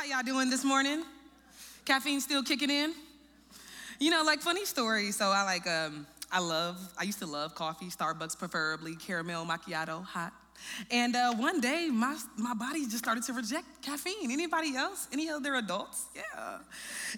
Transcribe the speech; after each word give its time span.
How 0.00 0.06
y'all 0.06 0.22
doing 0.22 0.48
this 0.48 0.64
morning? 0.64 1.04
Caffeine 1.84 2.22
still 2.22 2.42
kicking 2.42 2.70
in? 2.70 2.94
You 3.98 4.10
know, 4.10 4.22
like 4.22 4.40
funny 4.40 4.64
story. 4.64 5.12
So 5.12 5.26
I 5.26 5.42
like, 5.42 5.66
um, 5.66 6.06
I 6.32 6.40
love, 6.40 6.78
I 6.98 7.02
used 7.02 7.18
to 7.18 7.26
love 7.26 7.54
coffee, 7.54 7.88
Starbucks 7.88 8.38
preferably, 8.38 8.96
caramel 8.96 9.44
macchiato, 9.44 10.02
hot. 10.02 10.32
And 10.90 11.16
uh, 11.16 11.34
one 11.34 11.60
day, 11.60 11.88
my, 11.92 12.16
my 12.36 12.54
body 12.54 12.84
just 12.84 12.98
started 12.98 13.24
to 13.24 13.32
reject 13.32 13.82
caffeine. 13.82 14.30
Anybody 14.30 14.76
else? 14.76 15.08
Any 15.12 15.28
other 15.28 15.54
adults? 15.56 16.06
Yeah. 16.14 16.58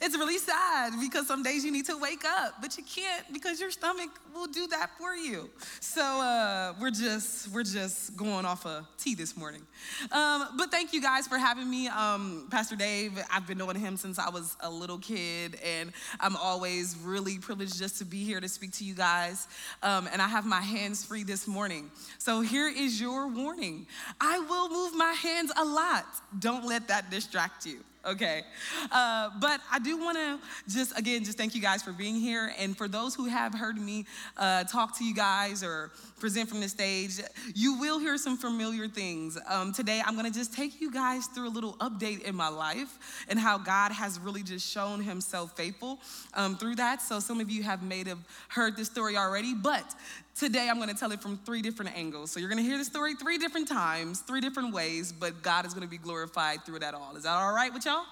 It's 0.00 0.16
really 0.16 0.38
sad 0.38 0.94
because 1.00 1.26
some 1.26 1.42
days 1.42 1.64
you 1.64 1.72
need 1.72 1.86
to 1.86 1.98
wake 1.98 2.24
up, 2.24 2.54
but 2.60 2.76
you 2.76 2.84
can't 2.84 3.32
because 3.32 3.60
your 3.60 3.70
stomach 3.70 4.10
will 4.34 4.46
do 4.46 4.66
that 4.68 4.90
for 4.98 5.14
you. 5.14 5.50
So 5.80 6.02
uh, 6.02 6.74
we're 6.80 6.90
just 6.90 7.48
we're 7.52 7.62
just 7.62 8.16
going 8.16 8.46
off 8.46 8.64
of 8.64 8.86
tea 8.96 9.14
this 9.14 9.36
morning. 9.36 9.62
Um, 10.10 10.48
but 10.56 10.70
thank 10.70 10.92
you 10.92 11.02
guys 11.02 11.26
for 11.26 11.38
having 11.38 11.68
me, 11.68 11.88
um, 11.88 12.48
Pastor 12.50 12.76
Dave. 12.76 13.18
I've 13.30 13.46
been 13.46 13.58
knowing 13.58 13.76
him 13.76 13.96
since 13.96 14.18
I 14.18 14.30
was 14.30 14.56
a 14.60 14.70
little 14.70 14.98
kid, 14.98 15.58
and 15.64 15.92
I'm 16.20 16.36
always 16.36 16.96
really 17.02 17.38
privileged 17.38 17.78
just 17.78 17.98
to 17.98 18.04
be 18.04 18.24
here 18.24 18.40
to 18.40 18.48
speak 18.48 18.72
to 18.72 18.84
you 18.84 18.94
guys. 18.94 19.46
Um, 19.82 20.08
and 20.12 20.22
I 20.22 20.28
have 20.28 20.46
my 20.46 20.60
hands 20.60 21.04
free 21.04 21.22
this 21.22 21.46
morning. 21.46 21.90
So 22.18 22.40
here 22.40 22.68
is 22.68 23.00
your 23.00 23.28
warning. 23.34 23.86
I 24.20 24.38
will 24.38 24.68
move 24.68 24.94
my 24.94 25.12
hands 25.12 25.52
a 25.56 25.64
lot. 25.64 26.06
Don't 26.38 26.64
let 26.64 26.88
that 26.88 27.10
distract 27.10 27.66
you 27.66 27.84
okay? 28.04 28.42
Uh, 28.90 29.30
but 29.40 29.60
I 29.70 29.78
do 29.78 29.96
want 29.98 30.18
to 30.18 30.38
just, 30.68 30.96
again, 30.98 31.24
just 31.24 31.38
thank 31.38 31.54
you 31.54 31.62
guys 31.62 31.82
for 31.82 31.92
being 31.92 32.16
here. 32.16 32.52
And 32.58 32.76
for 32.76 32.88
those 32.88 33.14
who 33.14 33.26
have 33.26 33.54
heard 33.54 33.78
me 33.78 34.06
uh, 34.36 34.64
talk 34.64 34.96
to 34.98 35.04
you 35.04 35.14
guys 35.14 35.62
or 35.62 35.90
present 36.18 36.48
from 36.48 36.60
the 36.60 36.68
stage, 36.68 37.20
you 37.54 37.78
will 37.78 37.98
hear 37.98 38.16
some 38.16 38.36
familiar 38.36 38.88
things. 38.88 39.38
Um, 39.48 39.72
today, 39.72 40.02
I'm 40.04 40.14
going 40.14 40.30
to 40.30 40.36
just 40.36 40.54
take 40.54 40.80
you 40.80 40.90
guys 40.90 41.26
through 41.26 41.48
a 41.48 41.50
little 41.50 41.74
update 41.74 42.22
in 42.22 42.34
my 42.34 42.48
life 42.48 43.24
and 43.28 43.38
how 43.38 43.58
God 43.58 43.92
has 43.92 44.18
really 44.18 44.42
just 44.42 44.70
shown 44.70 45.00
himself 45.00 45.56
faithful 45.56 46.00
um, 46.34 46.56
through 46.56 46.76
that. 46.76 47.02
So 47.02 47.20
some 47.20 47.40
of 47.40 47.50
you 47.50 47.62
have 47.62 47.82
may 47.82 48.04
have 48.04 48.20
heard 48.48 48.76
this 48.76 48.88
story 48.88 49.16
already, 49.16 49.54
but 49.54 49.94
today 50.36 50.68
I'm 50.70 50.76
going 50.76 50.88
to 50.88 50.94
tell 50.94 51.12
it 51.12 51.20
from 51.20 51.38
three 51.38 51.62
different 51.62 51.96
angles. 51.96 52.30
So 52.30 52.40
you're 52.40 52.48
going 52.48 52.62
to 52.62 52.68
hear 52.68 52.78
the 52.78 52.84
story 52.84 53.14
three 53.14 53.38
different 53.38 53.68
times, 53.68 54.20
three 54.20 54.40
different 54.40 54.72
ways, 54.72 55.12
but 55.12 55.42
God 55.42 55.66
is 55.66 55.74
going 55.74 55.86
to 55.86 55.90
be 55.90 55.98
glorified 55.98 56.64
through 56.64 56.80
that 56.80 56.94
all. 56.94 57.16
Is 57.16 57.24
that 57.24 57.32
all 57.32 57.54
right 57.54 57.72
with 57.72 57.84
y'all? 57.84 58.04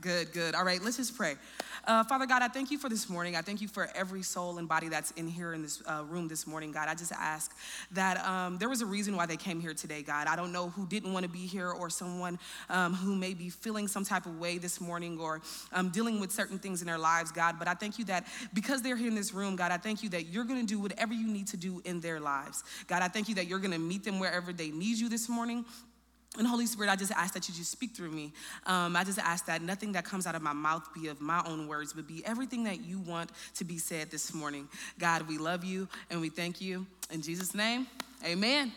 Good, 0.00 0.32
good. 0.32 0.54
All 0.54 0.64
right, 0.64 0.82
let's 0.82 0.96
just 0.96 1.16
pray. 1.16 1.34
Uh, 1.86 2.04
Father 2.04 2.26
God, 2.26 2.42
I 2.42 2.48
thank 2.48 2.70
you 2.70 2.78
for 2.78 2.88
this 2.88 3.08
morning. 3.08 3.36
I 3.36 3.40
thank 3.40 3.62
you 3.62 3.68
for 3.68 3.88
every 3.94 4.22
soul 4.22 4.58
and 4.58 4.68
body 4.68 4.88
that's 4.88 5.12
in 5.12 5.26
here 5.26 5.54
in 5.54 5.62
this 5.62 5.82
uh, 5.86 6.04
room 6.08 6.28
this 6.28 6.46
morning, 6.46 6.72
God. 6.72 6.88
I 6.88 6.94
just 6.94 7.12
ask 7.12 7.56
that 7.92 8.22
um, 8.26 8.58
there 8.58 8.68
was 8.68 8.82
a 8.82 8.86
reason 8.86 9.16
why 9.16 9.26
they 9.26 9.36
came 9.36 9.60
here 9.60 9.72
today, 9.72 10.02
God. 10.02 10.26
I 10.26 10.36
don't 10.36 10.52
know 10.52 10.68
who 10.68 10.86
didn't 10.86 11.12
want 11.12 11.24
to 11.24 11.30
be 11.30 11.46
here 11.46 11.70
or 11.70 11.88
someone 11.88 12.38
um, 12.68 12.94
who 12.94 13.16
may 13.16 13.32
be 13.32 13.48
feeling 13.48 13.88
some 13.88 14.04
type 14.04 14.26
of 14.26 14.38
way 14.38 14.58
this 14.58 14.80
morning 14.80 15.18
or 15.18 15.40
um, 15.72 15.88
dealing 15.88 16.20
with 16.20 16.30
certain 16.30 16.58
things 16.58 16.82
in 16.82 16.86
their 16.86 16.98
lives, 16.98 17.32
God. 17.32 17.58
But 17.58 17.66
I 17.66 17.74
thank 17.74 17.98
you 17.98 18.04
that 18.06 18.26
because 18.52 18.82
they're 18.82 18.96
here 18.96 19.08
in 19.08 19.14
this 19.14 19.32
room, 19.32 19.56
God, 19.56 19.72
I 19.72 19.78
thank 19.78 20.02
you 20.02 20.10
that 20.10 20.26
you're 20.26 20.44
going 20.44 20.60
to 20.60 20.66
do 20.66 20.78
whatever 20.78 21.14
you 21.14 21.28
need 21.28 21.46
to 21.48 21.56
do 21.56 21.80
in 21.84 22.00
their 22.00 22.20
lives. 22.20 22.62
God, 22.88 23.02
I 23.02 23.08
thank 23.08 23.28
you 23.28 23.34
that 23.36 23.46
you're 23.46 23.58
going 23.58 23.72
to 23.72 23.78
meet 23.78 24.04
them 24.04 24.18
wherever 24.20 24.52
they 24.52 24.68
need 24.68 24.98
you 24.98 25.08
this 25.08 25.28
morning. 25.28 25.64
And 26.38 26.46
Holy 26.46 26.66
Spirit, 26.66 26.90
I 26.90 26.96
just 26.96 27.10
ask 27.10 27.34
that 27.34 27.48
you 27.48 27.54
just 27.54 27.72
speak 27.72 27.90
through 27.90 28.12
me. 28.12 28.32
Um, 28.64 28.94
I 28.94 29.02
just 29.02 29.18
ask 29.18 29.46
that 29.46 29.62
nothing 29.62 29.92
that 29.92 30.04
comes 30.04 30.28
out 30.28 30.36
of 30.36 30.42
my 30.42 30.52
mouth 30.52 30.88
be 30.94 31.08
of 31.08 31.20
my 31.20 31.42
own 31.44 31.66
words, 31.66 31.92
but 31.92 32.06
be 32.06 32.24
everything 32.24 32.64
that 32.64 32.84
you 32.84 33.00
want 33.00 33.30
to 33.56 33.64
be 33.64 33.78
said 33.78 34.12
this 34.12 34.32
morning. 34.32 34.68
God, 34.98 35.26
we 35.26 35.38
love 35.38 35.64
you 35.64 35.88
and 36.08 36.20
we 36.20 36.28
thank 36.28 36.60
you. 36.60 36.86
In 37.10 37.20
Jesus' 37.20 37.52
name, 37.52 37.88
amen. 38.24 38.72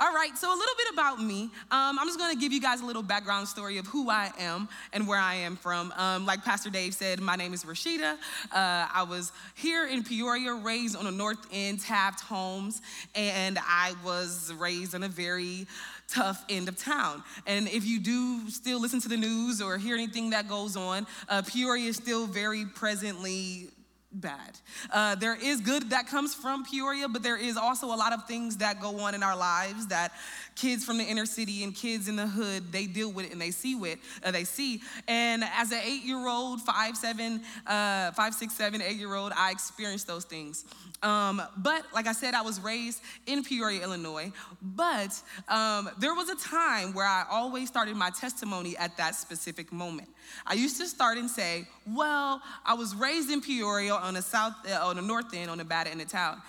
All 0.00 0.12
right, 0.12 0.36
so 0.36 0.48
a 0.48 0.56
little 0.56 0.74
bit 0.76 0.86
about 0.94 1.22
me. 1.22 1.42
Um, 1.70 1.98
I'm 1.98 2.06
just 2.06 2.18
gonna 2.18 2.34
give 2.34 2.52
you 2.52 2.60
guys 2.60 2.80
a 2.80 2.86
little 2.86 3.02
background 3.02 3.46
story 3.46 3.76
of 3.76 3.86
who 3.86 4.08
I 4.08 4.32
am 4.38 4.68
and 4.92 5.06
where 5.06 5.18
I 5.18 5.34
am 5.34 5.56
from. 5.56 5.92
Um, 5.96 6.24
like 6.24 6.42
Pastor 6.44 6.70
Dave 6.70 6.94
said, 6.94 7.20
my 7.20 7.36
name 7.36 7.52
is 7.52 7.64
Rasheeda. 7.64 8.14
Uh, 8.14 8.16
I 8.52 9.04
was 9.06 9.32
here 9.54 9.86
in 9.86 10.02
Peoria, 10.02 10.54
raised 10.54 10.96
on 10.96 11.04
the 11.04 11.10
North 11.10 11.46
End, 11.52 11.80
Taft 11.80 12.20
Homes, 12.20 12.80
and 13.14 13.58
I 13.60 13.94
was 14.04 14.52
raised 14.54 14.94
in 14.94 15.02
a 15.02 15.08
very 15.08 15.66
tough 16.12 16.44
end 16.48 16.68
of 16.68 16.76
town. 16.76 17.22
And 17.46 17.68
if 17.68 17.86
you 17.86 17.98
do 17.98 18.50
still 18.50 18.80
listen 18.80 19.00
to 19.00 19.08
the 19.08 19.16
news 19.16 19.62
or 19.62 19.78
hear 19.78 19.94
anything 19.94 20.30
that 20.30 20.48
goes 20.48 20.76
on, 20.76 21.06
uh, 21.28 21.42
Peoria 21.42 21.88
is 21.88 21.96
still 21.96 22.26
very 22.26 22.64
presently 22.66 23.68
bad. 24.12 24.58
Uh, 24.92 25.14
there 25.14 25.36
is 25.40 25.60
good 25.60 25.90
that 25.90 26.06
comes 26.06 26.34
from 26.34 26.64
Peoria, 26.64 27.08
but 27.08 27.22
there 27.22 27.36
is 27.38 27.56
also 27.56 27.86
a 27.86 27.96
lot 27.96 28.12
of 28.12 28.26
things 28.26 28.58
that 28.58 28.80
go 28.80 29.00
on 29.00 29.14
in 29.14 29.22
our 29.22 29.36
lives 29.36 29.86
that 29.86 30.12
kids 30.54 30.84
from 30.84 30.98
the 30.98 31.04
inner 31.04 31.26
city 31.26 31.64
and 31.64 31.74
kids 31.74 32.08
in 32.08 32.16
the 32.16 32.26
hood 32.26 32.72
they 32.72 32.86
deal 32.86 33.10
with 33.10 33.26
it 33.26 33.32
and 33.32 33.40
they 33.40 33.50
see 33.50 33.74
with 33.74 33.98
uh, 34.24 34.30
they 34.30 34.44
see. 34.44 34.80
And 35.08 35.44
as 35.56 35.72
an 35.72 35.80
eight-year-old, 35.82 36.60
five, 36.62 36.96
seven, 36.96 37.42
uh, 37.66 38.12
five, 38.12 38.34
six, 38.34 38.54
seven, 38.54 38.82
eight-year-old, 38.82 39.32
I 39.36 39.50
experienced 39.50 40.06
those 40.06 40.24
things. 40.24 40.64
Um, 41.02 41.42
but 41.56 41.84
like 41.92 42.06
I 42.06 42.12
said, 42.12 42.34
I 42.34 42.42
was 42.42 42.60
raised 42.60 43.02
in 43.26 43.42
Peoria, 43.42 43.82
Illinois. 43.82 44.32
But 44.62 45.20
um, 45.48 45.90
there 45.98 46.14
was 46.14 46.28
a 46.28 46.36
time 46.36 46.94
where 46.94 47.06
I 47.06 47.24
always 47.30 47.68
started 47.68 47.96
my 47.96 48.10
testimony 48.10 48.76
at 48.76 48.96
that 48.98 49.16
specific 49.16 49.72
moment. 49.72 50.08
I 50.46 50.54
used 50.54 50.78
to 50.80 50.86
start 50.86 51.18
and 51.18 51.28
say, 51.28 51.66
"Well, 51.86 52.40
I 52.64 52.74
was 52.74 52.94
raised 52.94 53.30
in 53.30 53.40
Peoria 53.40 53.94
on 53.94 54.14
the 54.14 54.22
south, 54.22 54.54
uh, 54.70 54.86
on 54.86 54.96
the 54.96 55.02
north 55.02 55.34
end, 55.34 55.50
on 55.50 55.58
the 55.58 55.64
bad 55.64 55.88
end 55.88 56.00
of 56.00 56.08
town." 56.08 56.40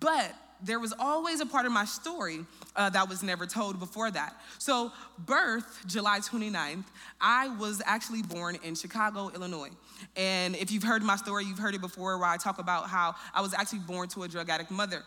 But 0.00 0.34
there 0.62 0.80
was 0.80 0.94
always 0.98 1.40
a 1.40 1.46
part 1.46 1.66
of 1.66 1.72
my 1.72 1.84
story 1.84 2.44
uh, 2.76 2.90
that 2.90 3.08
was 3.08 3.22
never 3.22 3.46
told 3.46 3.78
before 3.78 4.10
that. 4.10 4.34
So, 4.58 4.92
birth, 5.18 5.82
July 5.86 6.20
29th, 6.20 6.84
I 7.20 7.48
was 7.56 7.82
actually 7.84 8.22
born 8.22 8.58
in 8.62 8.74
Chicago, 8.74 9.30
Illinois. 9.34 9.70
And 10.16 10.56
if 10.56 10.70
you've 10.70 10.82
heard 10.82 11.02
my 11.02 11.16
story, 11.16 11.44
you've 11.44 11.58
heard 11.58 11.74
it 11.74 11.80
before 11.80 12.18
where 12.18 12.28
I 12.28 12.36
talk 12.36 12.58
about 12.58 12.88
how 12.88 13.14
I 13.34 13.40
was 13.40 13.54
actually 13.54 13.80
born 13.80 14.08
to 14.10 14.22
a 14.24 14.28
drug 14.28 14.48
addict 14.50 14.70
mother. 14.70 15.02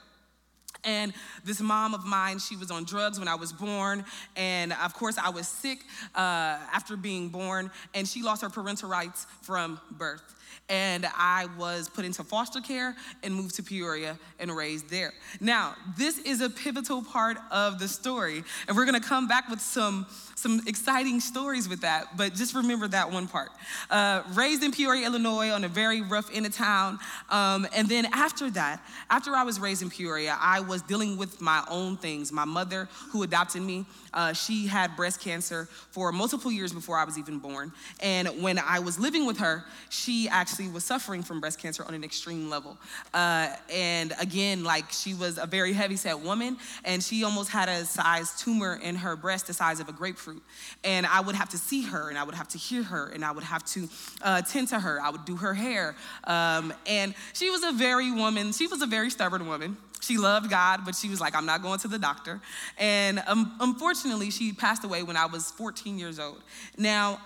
And 0.83 1.13
this 1.43 1.61
mom 1.61 1.93
of 1.93 2.05
mine, 2.05 2.39
she 2.39 2.55
was 2.55 2.71
on 2.71 2.83
drugs 2.85 3.19
when 3.19 3.27
I 3.27 3.35
was 3.35 3.53
born. 3.53 4.05
And 4.35 4.73
of 4.73 4.93
course, 4.93 5.17
I 5.17 5.29
was 5.29 5.47
sick 5.47 5.79
uh, 6.15 6.57
after 6.73 6.97
being 6.97 7.29
born, 7.29 7.71
and 7.93 8.07
she 8.07 8.21
lost 8.21 8.41
her 8.41 8.49
parental 8.49 8.89
rights 8.89 9.27
from 9.41 9.79
birth 9.91 10.35
and 10.71 11.05
I 11.17 11.47
was 11.57 11.89
put 11.89 12.05
into 12.05 12.23
foster 12.23 12.61
care 12.61 12.95
and 13.23 13.35
moved 13.35 13.55
to 13.55 13.63
Peoria 13.63 14.17
and 14.39 14.55
raised 14.55 14.89
there. 14.89 15.13
Now, 15.41 15.75
this 15.97 16.17
is 16.19 16.39
a 16.39 16.49
pivotal 16.49 17.03
part 17.03 17.37
of 17.51 17.77
the 17.77 17.89
story, 17.89 18.43
and 18.67 18.77
we're 18.77 18.85
gonna 18.85 19.01
come 19.01 19.27
back 19.27 19.49
with 19.49 19.59
some, 19.59 20.05
some 20.35 20.61
exciting 20.67 21.19
stories 21.19 21.67
with 21.67 21.81
that, 21.81 22.15
but 22.15 22.33
just 22.35 22.55
remember 22.55 22.87
that 22.87 23.11
one 23.11 23.27
part. 23.27 23.49
Uh, 23.89 24.23
raised 24.33 24.63
in 24.63 24.71
Peoria, 24.71 25.05
Illinois, 25.05 25.49
on 25.49 25.65
a 25.65 25.67
very 25.67 26.01
rough 26.01 26.33
end 26.33 26.45
of 26.45 26.55
town, 26.55 26.99
um, 27.29 27.67
and 27.75 27.89
then 27.89 28.05
after 28.13 28.49
that, 28.51 28.81
after 29.09 29.35
I 29.35 29.43
was 29.43 29.59
raised 29.59 29.81
in 29.81 29.89
Peoria, 29.89 30.37
I 30.39 30.61
was 30.71 30.81
dealing 30.81 31.17
with 31.17 31.41
my 31.41 31.61
own 31.69 31.97
things. 31.97 32.31
My 32.31 32.45
mother, 32.45 32.87
who 33.09 33.23
adopted 33.23 33.61
me, 33.61 33.85
uh, 34.13 34.31
she 34.31 34.67
had 34.67 34.95
breast 34.95 35.19
cancer 35.19 35.67
for 35.91 36.13
multiple 36.13 36.49
years 36.49 36.71
before 36.71 36.97
I 36.97 37.03
was 37.03 37.17
even 37.17 37.39
born. 37.39 37.73
And 37.99 38.41
when 38.41 38.57
I 38.57 38.79
was 38.79 38.97
living 38.97 39.25
with 39.25 39.37
her, 39.39 39.65
she 39.89 40.29
actually 40.29 40.69
was 40.69 40.85
suffering 40.85 41.23
from 41.23 41.41
breast 41.41 41.59
cancer 41.59 41.83
on 41.83 41.93
an 41.93 42.05
extreme 42.05 42.49
level. 42.49 42.77
Uh, 43.13 43.49
and 43.69 44.13
again, 44.19 44.63
like 44.63 44.85
she 44.91 45.13
was 45.13 45.37
a 45.37 45.45
very 45.45 45.73
heavy 45.73 45.97
set 45.97 46.17
woman, 46.17 46.55
and 46.85 47.03
she 47.03 47.25
almost 47.25 47.49
had 47.49 47.67
a 47.67 47.83
size 47.83 48.31
tumor 48.39 48.79
in 48.81 48.95
her 48.95 49.17
breast 49.17 49.47
the 49.47 49.53
size 49.53 49.81
of 49.81 49.89
a 49.89 49.93
grapefruit. 49.93 50.41
And 50.85 51.05
I 51.05 51.19
would 51.19 51.35
have 51.35 51.49
to 51.49 51.57
see 51.57 51.83
her, 51.83 52.07
and 52.07 52.17
I 52.17 52.23
would 52.23 52.35
have 52.35 52.47
to 52.49 52.57
hear 52.57 52.83
her, 52.83 53.09
and 53.09 53.25
I 53.25 53.31
would 53.31 53.43
have 53.43 53.65
to 53.73 53.89
uh, 54.21 54.41
tend 54.41 54.69
to 54.69 54.79
her. 54.79 55.01
I 55.01 55.09
would 55.09 55.25
do 55.25 55.35
her 55.35 55.53
hair. 55.53 55.95
Um, 56.23 56.73
and 56.87 57.13
she 57.33 57.49
was 57.49 57.63
a 57.63 57.73
very 57.73 58.09
woman, 58.09 58.53
she 58.53 58.67
was 58.67 58.81
a 58.81 58.87
very 58.87 59.09
stubborn 59.09 59.47
woman. 59.47 59.75
She 60.01 60.17
loved 60.17 60.49
God, 60.49 60.81
but 60.83 60.95
she 60.95 61.09
was 61.09 61.21
like, 61.21 61.35
I'm 61.35 61.45
not 61.45 61.61
going 61.61 61.79
to 61.79 61.87
the 61.87 61.99
doctor. 61.99 62.41
And 62.77 63.23
um, 63.27 63.55
unfortunately, 63.59 64.31
she 64.31 64.51
passed 64.51 64.83
away 64.83 65.03
when 65.03 65.15
I 65.15 65.27
was 65.27 65.51
14 65.51 65.97
years 65.97 66.19
old. 66.19 66.41
Now, 66.77 67.21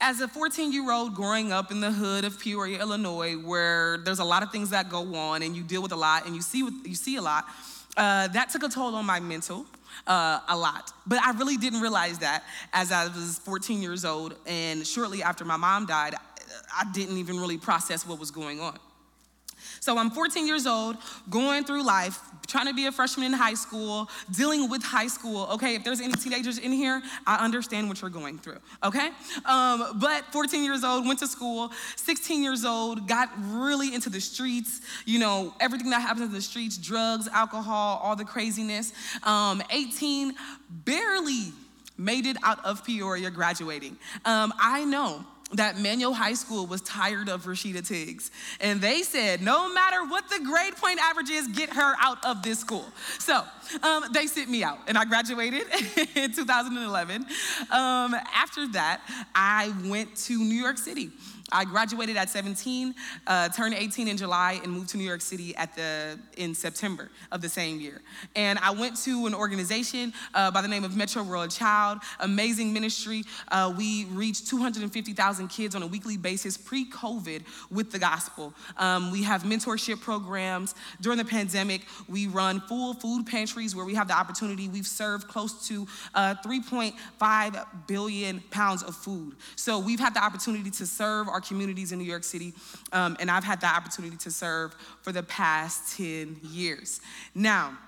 as 0.00 0.20
a 0.20 0.28
14 0.28 0.72
year 0.72 0.90
old 0.92 1.14
growing 1.14 1.52
up 1.52 1.70
in 1.70 1.80
the 1.80 1.90
hood 1.90 2.24
of 2.24 2.38
Peoria, 2.38 2.78
Illinois, 2.78 3.34
where 3.34 3.98
there's 3.98 4.18
a 4.18 4.24
lot 4.24 4.42
of 4.42 4.52
things 4.52 4.70
that 4.70 4.88
go 4.88 5.14
on 5.14 5.42
and 5.42 5.56
you 5.56 5.62
deal 5.62 5.82
with 5.82 5.92
a 5.92 5.96
lot 5.96 6.26
and 6.26 6.34
you 6.34 6.42
see, 6.42 6.58
you 6.58 6.94
see 6.94 7.16
a 7.16 7.22
lot, 7.22 7.46
uh, 7.96 8.28
that 8.28 8.50
took 8.50 8.62
a 8.62 8.68
toll 8.68 8.94
on 8.94 9.04
my 9.06 9.18
mental. 9.18 9.66
Uh, 10.06 10.40
a 10.48 10.56
lot. 10.56 10.92
But 11.06 11.20
I 11.20 11.32
really 11.32 11.56
didn't 11.56 11.80
realize 11.80 12.18
that 12.20 12.44
as 12.72 12.90
I 12.92 13.06
was 13.06 13.40
14 13.44 13.82
years 13.82 14.04
old, 14.04 14.34
and 14.46 14.86
shortly 14.86 15.22
after 15.22 15.44
my 15.44 15.56
mom 15.56 15.86
died, 15.86 16.14
I 16.74 16.84
didn't 16.92 17.18
even 17.18 17.38
really 17.38 17.58
process 17.58 18.06
what 18.06 18.18
was 18.18 18.30
going 18.30 18.60
on. 18.60 18.78
So 19.80 19.96
I'm 19.96 20.10
14 20.10 20.46
years 20.46 20.66
old, 20.66 20.98
going 21.30 21.64
through 21.64 21.82
life, 21.84 22.20
trying 22.46 22.66
to 22.66 22.74
be 22.74 22.84
a 22.84 22.92
freshman 22.92 23.26
in 23.26 23.32
high 23.32 23.54
school, 23.54 24.10
dealing 24.30 24.68
with 24.68 24.82
high 24.82 25.06
school. 25.06 25.48
Okay, 25.52 25.74
if 25.74 25.84
there's 25.84 26.02
any 26.02 26.12
teenagers 26.12 26.58
in 26.58 26.70
here, 26.70 27.02
I 27.26 27.42
understand 27.42 27.88
what 27.88 28.02
you're 28.02 28.10
going 28.10 28.38
through. 28.38 28.58
Okay, 28.84 29.08
um, 29.46 29.98
but 29.98 30.26
14 30.32 30.64
years 30.64 30.84
old, 30.84 31.06
went 31.06 31.18
to 31.20 31.26
school. 31.26 31.72
16 31.96 32.42
years 32.42 32.66
old, 32.66 33.08
got 33.08 33.30
really 33.38 33.94
into 33.94 34.10
the 34.10 34.20
streets. 34.20 34.82
You 35.06 35.18
know, 35.18 35.54
everything 35.60 35.88
that 35.90 36.02
happens 36.02 36.26
in 36.26 36.32
the 36.32 36.42
streets: 36.42 36.76
drugs, 36.76 37.26
alcohol, 37.28 38.00
all 38.02 38.16
the 38.16 38.24
craziness. 38.26 38.92
Um, 39.22 39.62
18, 39.70 40.34
barely 40.84 41.52
made 41.96 42.26
it 42.26 42.36
out 42.42 42.62
of 42.66 42.84
Peoria 42.84 43.30
graduating. 43.30 43.96
Um, 44.26 44.52
I 44.58 44.84
know 44.84 45.24
that 45.52 45.78
Manual 45.78 46.14
High 46.14 46.34
School 46.34 46.66
was 46.66 46.80
tired 46.82 47.28
of 47.28 47.44
Rasheeda 47.44 47.86
Tiggs. 47.86 48.30
And 48.60 48.80
they 48.80 49.02
said, 49.02 49.42
no 49.42 49.72
matter 49.72 50.04
what 50.04 50.28
the 50.28 50.40
grade 50.44 50.76
point 50.76 51.00
average 51.00 51.30
is, 51.30 51.48
get 51.48 51.70
her 51.70 51.94
out 52.00 52.24
of 52.24 52.42
this 52.42 52.60
school. 52.60 52.84
So 53.18 53.42
um, 53.82 54.04
they 54.12 54.26
sent 54.26 54.48
me 54.48 54.62
out, 54.62 54.78
and 54.86 54.96
I 54.96 55.04
graduated 55.04 55.62
in 56.14 56.32
2011. 56.32 57.26
Um, 57.70 58.14
after 58.34 58.68
that, 58.68 59.00
I 59.34 59.72
went 59.86 60.14
to 60.26 60.38
New 60.38 60.60
York 60.60 60.78
City. 60.78 61.10
I 61.52 61.64
graduated 61.64 62.16
at 62.16 62.30
17, 62.30 62.94
uh, 63.26 63.48
turned 63.50 63.74
18 63.74 64.08
in 64.08 64.16
July, 64.16 64.60
and 64.62 64.72
moved 64.72 64.90
to 64.90 64.96
New 64.96 65.04
York 65.04 65.20
City 65.20 65.54
at 65.56 65.74
the 65.76 66.18
in 66.36 66.54
September 66.54 67.10
of 67.32 67.40
the 67.40 67.48
same 67.48 67.80
year. 67.80 68.00
And 68.36 68.58
I 68.60 68.70
went 68.70 68.96
to 69.04 69.26
an 69.26 69.34
organization 69.34 70.12
uh, 70.34 70.50
by 70.50 70.62
the 70.62 70.68
name 70.68 70.84
of 70.84 70.96
Metro 70.96 71.22
World 71.22 71.50
Child, 71.50 71.98
amazing 72.20 72.72
ministry. 72.72 73.24
Uh, 73.50 73.72
we 73.76 74.06
reached 74.06 74.48
250,000 74.48 75.48
kids 75.48 75.74
on 75.74 75.82
a 75.82 75.86
weekly 75.86 76.16
basis 76.16 76.56
pre-COVID 76.56 77.42
with 77.70 77.90
the 77.92 77.98
gospel. 77.98 78.54
Um, 78.76 79.10
we 79.10 79.22
have 79.24 79.42
mentorship 79.42 80.00
programs 80.00 80.74
during 81.00 81.18
the 81.18 81.24
pandemic. 81.24 81.82
We 82.08 82.26
run 82.26 82.60
full 82.60 82.94
food 82.94 83.26
pantries 83.26 83.74
where 83.74 83.84
we 83.84 83.94
have 83.94 84.08
the 84.08 84.14
opportunity. 84.14 84.68
We've 84.68 84.86
served 84.86 85.28
close 85.28 85.66
to 85.68 85.86
uh, 86.14 86.34
3.5 86.44 87.66
billion 87.86 88.40
pounds 88.50 88.82
of 88.82 88.94
food. 88.94 89.36
So 89.56 89.78
we've 89.78 90.00
had 90.00 90.14
the 90.14 90.22
opportunity 90.22 90.70
to 90.70 90.86
serve 90.86 91.28
our 91.28 91.39
our 91.40 91.46
communities 91.46 91.92
in 91.92 91.98
New 91.98 92.04
York 92.04 92.24
City, 92.24 92.52
um, 92.92 93.16
and 93.18 93.30
I've 93.30 93.44
had 93.44 93.60
the 93.60 93.66
opportunity 93.66 94.16
to 94.18 94.30
serve 94.30 94.74
for 95.02 95.12
the 95.12 95.22
past 95.22 95.96
10 95.96 96.38
years. 96.42 97.00
Now, 97.34 97.78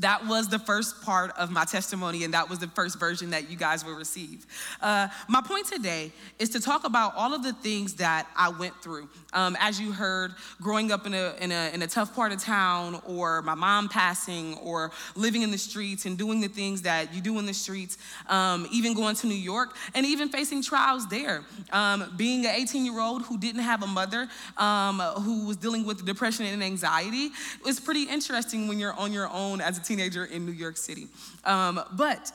that 0.00 0.26
was 0.26 0.48
the 0.48 0.58
first 0.58 1.02
part 1.02 1.32
of 1.38 1.50
my 1.50 1.64
testimony, 1.64 2.24
and 2.24 2.34
that 2.34 2.48
was 2.48 2.58
the 2.58 2.68
first 2.68 2.98
version 2.98 3.30
that 3.30 3.50
you 3.50 3.56
guys 3.56 3.84
will 3.84 3.94
receive. 3.94 4.46
Uh, 4.80 5.08
my 5.28 5.40
point 5.40 5.66
today 5.66 6.12
is 6.38 6.50
to 6.50 6.60
talk 6.60 6.84
about 6.84 7.14
all 7.16 7.34
of 7.34 7.42
the 7.42 7.52
things 7.52 7.94
that 7.94 8.26
I 8.36 8.48
went 8.48 8.74
through. 8.82 9.08
Um, 9.32 9.56
as 9.60 9.80
you 9.80 9.92
heard, 9.92 10.32
growing 10.60 10.92
up 10.92 11.06
in 11.06 11.14
a, 11.14 11.34
in, 11.40 11.52
a, 11.52 11.70
in 11.74 11.82
a 11.82 11.86
tough 11.86 12.14
part 12.14 12.32
of 12.32 12.42
town, 12.42 13.00
or 13.06 13.42
my 13.42 13.54
mom 13.54 13.88
passing, 13.88 14.54
or 14.58 14.90
living 15.14 15.42
in 15.42 15.50
the 15.50 15.58
streets 15.58 16.06
and 16.06 16.18
doing 16.18 16.40
the 16.40 16.48
things 16.48 16.82
that 16.82 17.14
you 17.14 17.20
do 17.20 17.38
in 17.38 17.46
the 17.46 17.54
streets, 17.54 17.98
um, 18.28 18.66
even 18.72 18.94
going 18.94 19.14
to 19.16 19.26
New 19.26 19.34
York, 19.34 19.76
and 19.94 20.04
even 20.04 20.28
facing 20.28 20.62
trials 20.62 21.06
there. 21.08 21.44
Um, 21.72 22.12
being 22.16 22.44
an 22.46 22.54
18 22.54 22.84
year 22.84 23.00
old 23.00 23.22
who 23.22 23.38
didn't 23.38 23.62
have 23.62 23.82
a 23.82 23.86
mother, 23.86 24.28
um, 24.56 25.00
who 25.00 25.46
was 25.46 25.56
dealing 25.56 25.84
with 25.84 26.04
depression 26.04 26.46
and 26.46 26.62
anxiety, 26.62 27.30
was 27.64 27.80
pretty 27.80 28.04
interesting 28.04 28.68
when 28.68 28.78
you're 28.78 28.94
on 28.94 29.12
your 29.12 29.30
own 29.30 29.60
as 29.60 29.78
teenager 29.84 30.24
in 30.24 30.46
New 30.46 30.52
York 30.52 30.76
City. 30.76 31.08
Um, 31.44 31.80
but 31.92 32.32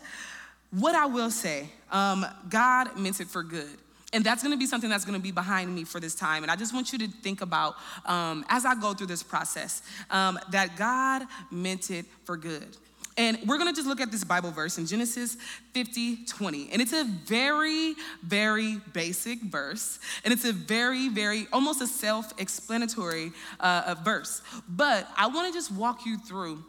what 0.71 0.95
I 0.95 1.05
will 1.05 1.31
say, 1.31 1.69
um, 1.91 2.25
God 2.49 2.97
meant 2.97 3.19
it 3.19 3.27
for 3.27 3.43
good. 3.43 3.77
And 4.11 4.23
that's 4.23 4.41
gonna 4.41 4.57
be 4.57 4.65
something 4.65 4.89
that's 4.89 5.05
gonna 5.05 5.19
be 5.19 5.31
behind 5.31 5.73
me 5.73 5.83
for 5.83 5.99
this 5.99 6.15
time. 6.15 6.43
And 6.43 6.51
I 6.51 6.55
just 6.55 6.73
want 6.73 6.91
you 6.91 6.99
to 6.99 7.07
think 7.07 7.41
about, 7.41 7.75
um, 8.05 8.43
as 8.49 8.65
I 8.65 8.75
go 8.75 8.93
through 8.93 9.07
this 9.07 9.23
process, 9.23 9.81
um, 10.09 10.39
that 10.51 10.75
God 10.77 11.23
meant 11.51 11.91
it 11.91 12.05
for 12.25 12.35
good. 12.35 12.77
And 13.17 13.37
we're 13.45 13.57
gonna 13.57 13.73
just 13.73 13.87
look 13.87 13.99
at 13.99 14.11
this 14.11 14.23
Bible 14.23 14.49
verse 14.49 14.77
in 14.77 14.87
Genesis 14.87 15.35
50, 15.73 16.25
20. 16.25 16.69
And 16.71 16.81
it's 16.81 16.93
a 16.93 17.03
very, 17.03 17.95
very 18.23 18.77
basic 18.93 19.41
verse. 19.41 19.99
And 20.23 20.33
it's 20.33 20.45
a 20.45 20.53
very, 20.53 21.09
very, 21.09 21.47
almost 21.51 21.81
a 21.81 21.87
self 21.87 22.33
explanatory 22.39 23.31
uh, 23.59 23.95
verse. 24.03 24.41
But 24.69 25.07
I 25.17 25.27
wanna 25.27 25.51
just 25.51 25.71
walk 25.71 26.05
you 26.05 26.17
through 26.17 26.63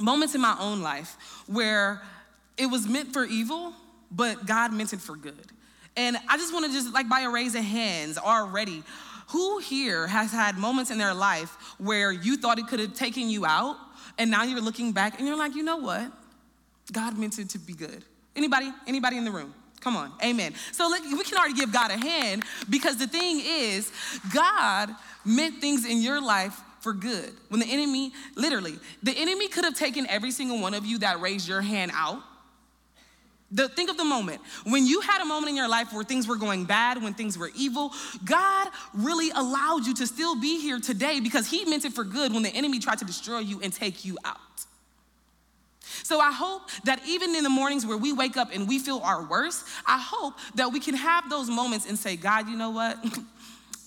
moments 0.00 0.34
in 0.34 0.40
my 0.40 0.56
own 0.58 0.82
life 0.82 1.16
where 1.46 2.02
it 2.56 2.66
was 2.66 2.88
meant 2.88 3.12
for 3.12 3.24
evil, 3.24 3.72
but 4.10 4.46
God 4.46 4.72
meant 4.72 4.92
it 4.92 5.00
for 5.00 5.16
good. 5.16 5.46
And 5.96 6.16
I 6.28 6.36
just 6.36 6.52
want 6.52 6.66
to 6.66 6.72
just 6.72 6.92
like 6.92 7.08
by 7.08 7.20
a 7.20 7.30
raise 7.30 7.54
of 7.54 7.64
hands 7.64 8.18
already, 8.18 8.82
who 9.28 9.58
here 9.58 10.06
has 10.06 10.32
had 10.32 10.58
moments 10.58 10.90
in 10.90 10.98
their 10.98 11.14
life 11.14 11.50
where 11.78 12.10
you 12.10 12.36
thought 12.36 12.58
it 12.58 12.66
could 12.66 12.80
have 12.80 12.94
taken 12.94 13.28
you 13.28 13.46
out, 13.46 13.76
and 14.18 14.30
now 14.30 14.42
you're 14.42 14.60
looking 14.60 14.92
back 14.92 15.18
and 15.18 15.28
you're 15.28 15.36
like, 15.36 15.54
you 15.54 15.62
know 15.62 15.76
what? 15.76 16.10
God 16.92 17.16
meant 17.16 17.38
it 17.38 17.48
to 17.50 17.58
be 17.58 17.72
good. 17.72 18.04
Anybody? 18.34 18.72
Anybody 18.86 19.16
in 19.16 19.24
the 19.24 19.30
room? 19.30 19.54
Come 19.80 19.96
on, 19.96 20.12
amen. 20.22 20.54
So 20.72 20.88
like, 20.88 21.02
we 21.04 21.22
can 21.22 21.38
already 21.38 21.54
give 21.54 21.72
God 21.72 21.90
a 21.90 21.96
hand 21.96 22.44
because 22.68 22.96
the 22.96 23.06
thing 23.06 23.40
is, 23.42 23.90
God 24.34 24.90
meant 25.24 25.60
things 25.60 25.86
in 25.86 26.02
your 26.02 26.20
life 26.20 26.60
for 26.80 26.92
good. 26.92 27.32
When 27.48 27.60
the 27.60 27.70
enemy, 27.70 28.12
literally, 28.36 28.78
the 29.02 29.12
enemy 29.12 29.48
could 29.48 29.64
have 29.64 29.74
taken 29.74 30.06
every 30.08 30.30
single 30.30 30.60
one 30.60 30.74
of 30.74 30.84
you 30.84 30.98
that 30.98 31.20
raised 31.20 31.48
your 31.48 31.60
hand 31.60 31.92
out. 31.94 32.22
The, 33.52 33.68
think 33.68 33.90
of 33.90 33.96
the 33.96 34.04
moment 34.04 34.40
when 34.64 34.86
you 34.86 35.00
had 35.00 35.20
a 35.22 35.24
moment 35.24 35.50
in 35.50 35.56
your 35.56 35.68
life 35.68 35.92
where 35.92 36.04
things 36.04 36.28
were 36.28 36.36
going 36.36 36.66
bad, 36.66 37.02
when 37.02 37.14
things 37.14 37.36
were 37.36 37.50
evil. 37.56 37.90
God 38.24 38.68
really 38.94 39.30
allowed 39.30 39.86
you 39.86 39.94
to 39.94 40.06
still 40.06 40.40
be 40.40 40.60
here 40.60 40.78
today 40.78 41.18
because 41.18 41.48
He 41.48 41.64
meant 41.64 41.84
it 41.84 41.92
for 41.92 42.04
good 42.04 42.32
when 42.32 42.44
the 42.44 42.50
enemy 42.50 42.78
tried 42.78 42.98
to 42.98 43.04
destroy 43.04 43.40
you 43.40 43.60
and 43.60 43.72
take 43.72 44.04
you 44.04 44.16
out. 44.24 44.38
So 46.04 46.20
I 46.20 46.32
hope 46.32 46.62
that 46.84 47.00
even 47.06 47.34
in 47.34 47.42
the 47.42 47.50
mornings 47.50 47.84
where 47.84 47.96
we 47.96 48.12
wake 48.12 48.36
up 48.36 48.50
and 48.52 48.68
we 48.68 48.78
feel 48.78 49.00
our 49.04 49.24
worst, 49.24 49.66
I 49.86 49.98
hope 49.98 50.34
that 50.54 50.72
we 50.72 50.78
can 50.78 50.94
have 50.94 51.28
those 51.28 51.50
moments 51.50 51.88
and 51.88 51.98
say, 51.98 52.16
God, 52.16 52.48
you 52.48 52.56
know 52.56 52.70
what? 52.70 52.98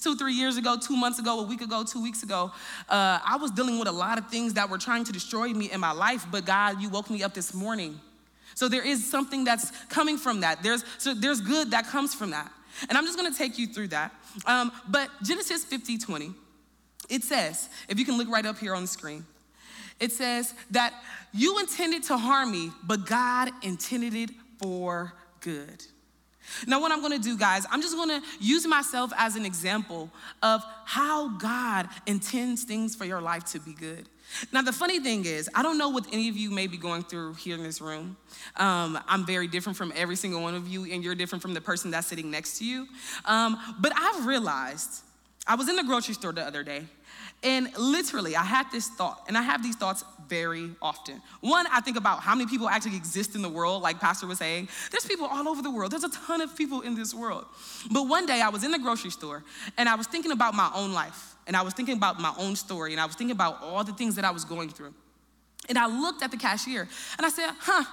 two, 0.04 0.16
three 0.16 0.34
years 0.34 0.58
ago, 0.58 0.76
two 0.78 0.98
months 0.98 1.18
ago, 1.18 1.40
a 1.40 1.44
week 1.44 1.62
ago, 1.62 1.84
two 1.84 2.04
weeks 2.04 2.24
ago, 2.24 2.52
uh, 2.90 3.20
I 3.26 3.38
was 3.40 3.52
dealing 3.52 3.80
with 3.80 3.88
a 3.88 3.92
lot 3.92 4.18
of 4.18 4.28
things 4.28 4.54
that 4.56 4.70
were 4.70 4.78
trying 4.78 5.06
to 5.06 5.14
destroy 5.14 5.50
me 5.50 5.72
in 5.72 5.80
my 5.80 5.92
life, 5.92 6.26
but 6.30 6.46
God, 6.46 6.82
you 6.82 6.90
woke 6.90 7.10
me 7.10 7.24
up 7.24 7.34
this 7.34 7.54
morning. 7.54 8.00
So 8.56 8.68
there 8.68 8.86
is 8.86 9.10
something 9.10 9.44
that's 9.44 9.72
coming 9.88 10.18
from 10.18 10.42
that. 10.42 10.62
There's, 10.62 10.84
so 10.98 11.14
there's 11.14 11.42
good 11.42 11.72
that 11.72 11.88
comes 11.88 12.14
from 12.14 12.32
that. 12.32 12.52
And 12.90 12.98
I'm 12.98 13.06
just 13.06 13.18
gonna 13.18 13.34
take 13.34 13.58
you 13.58 13.68
through 13.68 13.90
that. 13.90 14.14
Um, 14.46 14.72
but 14.90 15.10
Genesis 15.24 15.64
50, 15.64 15.98
20, 15.98 16.34
it 17.10 17.24
says, 17.24 17.70
if 17.88 17.98
you 17.98 18.06
can 18.06 18.18
look 18.18 18.28
right 18.30 18.46
up 18.46 18.58
here 18.58 18.76
on 18.76 18.82
the 18.82 18.88
screen, 18.88 19.26
it 20.00 20.12
says 20.12 20.54
that 20.72 20.94
you 21.34 21.60
intended 21.60 22.04
to 22.04 22.18
harm 22.18 22.52
me, 22.52 22.72
but 22.84 23.06
God 23.06 23.52
intended 23.62 24.14
it 24.16 24.32
for 24.58 25.14
good. 25.40 25.84
Now, 26.68 26.80
what 26.81 26.92
I'm 26.92 27.01
gonna 27.01 27.19
do, 27.19 27.38
guys, 27.38 27.66
I'm 27.72 27.81
just 27.81 27.95
gonna 27.95 28.22
use 28.40 28.66
myself 28.66 29.12
as 29.18 29.36
an 29.36 29.45
example 29.45 30.10
of 30.42 30.63
how 30.86 31.30
God 31.38 31.90
intends 32.06 32.63
things 32.63 32.95
for 32.95 33.06
your 33.06 33.22
life 33.22 33.45
to 33.45 33.60
be 33.60 33.74
good. 33.74 34.10
Now, 34.51 34.62
the 34.62 34.74
funny 34.74 35.00
thing 35.00 35.25
is, 35.25 35.50
I 35.54 35.62
don't 35.62 35.78
know 35.78 35.90
what 35.90 36.07
any 36.12 36.30
of 36.30 36.38
you 36.38 36.50
may 36.50 36.68
be 36.68 36.78
going 36.78 37.04
through 37.04 37.36
here 37.36 37.56
in 37.56 37.63
this 37.63 37.81
room. 37.81 38.18
Um, 38.56 39.00
I'm 39.07 39.25
very 39.25 39.48
different 39.48 39.78
from 39.78 39.94
every 39.95 40.16
single 40.16 40.42
one 40.42 40.56
of 40.56 40.68
you, 40.68 40.92
and 40.92 41.04
you're 41.04 41.16
different 41.16 41.42
from 41.42 41.54
the 41.54 41.62
person 41.62 41.92
that's 41.92 42.07
sitting 42.07 42.31
next 42.31 42.57
to 42.60 42.66
you. 42.66 42.88
Um, 43.25 43.57
but 43.80 43.94
I've 43.96 44.25
realized, 44.25 45.03
I 45.46 45.56
was 45.56 45.70
in 45.70 45.75
the 45.75 45.84
grocery 45.84 46.13
store 46.13 46.32
the 46.32 46.41
other 46.41 46.63
day, 46.63 46.86
and 47.44 47.70
literally, 47.78 48.36
I 48.36 48.44
had 48.44 48.72
this 48.72 48.88
thought, 48.88 49.24
and 49.28 49.38
I 49.38 49.42
have 49.42 49.62
these 49.62 49.76
thoughts 49.76 50.04
very 50.28 50.72
often. 50.82 51.22
One, 51.42 51.66
I 51.72 51.82
think 51.82 51.98
about 51.98 52.22
how 52.22 52.34
many 52.36 52.50
people 52.50 52.70
actually 52.70 52.96
exist 52.96 53.36
in 53.36 53.42
the 53.42 53.50
world, 53.50 53.84
like 53.84 54.00
Pastor 54.00 54.26
was 54.26 54.38
saying. 54.38 54.70
There's 54.92 55.06
people 55.06 55.28
all 55.28 55.48
over 55.48 55.62
the 55.62 55.70
world, 55.70 55.92
there's 55.92 56.04
a 56.04 56.10
ton 56.10 56.42
of 56.42 56.56
people 56.56 56.82
in 56.82 56.96
this 56.96 57.14
world. 57.14 57.46
But 57.92 58.08
one 58.08 58.26
day, 58.26 58.42
I 58.42 58.50
was 58.50 58.64
in 58.64 58.72
the 58.72 58.80
grocery 58.80 59.12
store, 59.12 59.44
and 59.78 59.90
I 59.90 59.96
was 59.96 60.08
thinking 60.08 60.32
about 60.32 60.54
my 60.54 60.72
own 60.74 60.94
life, 60.94 61.36
and 61.46 61.56
I 61.56 61.62
was 61.62 61.74
thinking 61.74 61.98
about 61.98 62.20
my 62.20 62.34
own 62.38 62.56
story, 62.56 62.94
and 62.94 63.02
I 63.02 63.06
was 63.06 63.16
thinking 63.16 63.36
about 63.36 63.62
all 63.62 63.84
the 63.84 63.94
things 63.94 64.16
that 64.16 64.26
I 64.26 64.32
was 64.32 64.46
going 64.46 64.70
through. 64.70 64.94
And 65.70 65.78
I 65.78 65.88
looked 65.88 66.24
at 66.24 66.32
the 66.32 66.38
cashier, 66.38 66.88
and 67.18 67.26
I 67.26 67.30
said, 67.30 67.50
huh, 67.60 67.84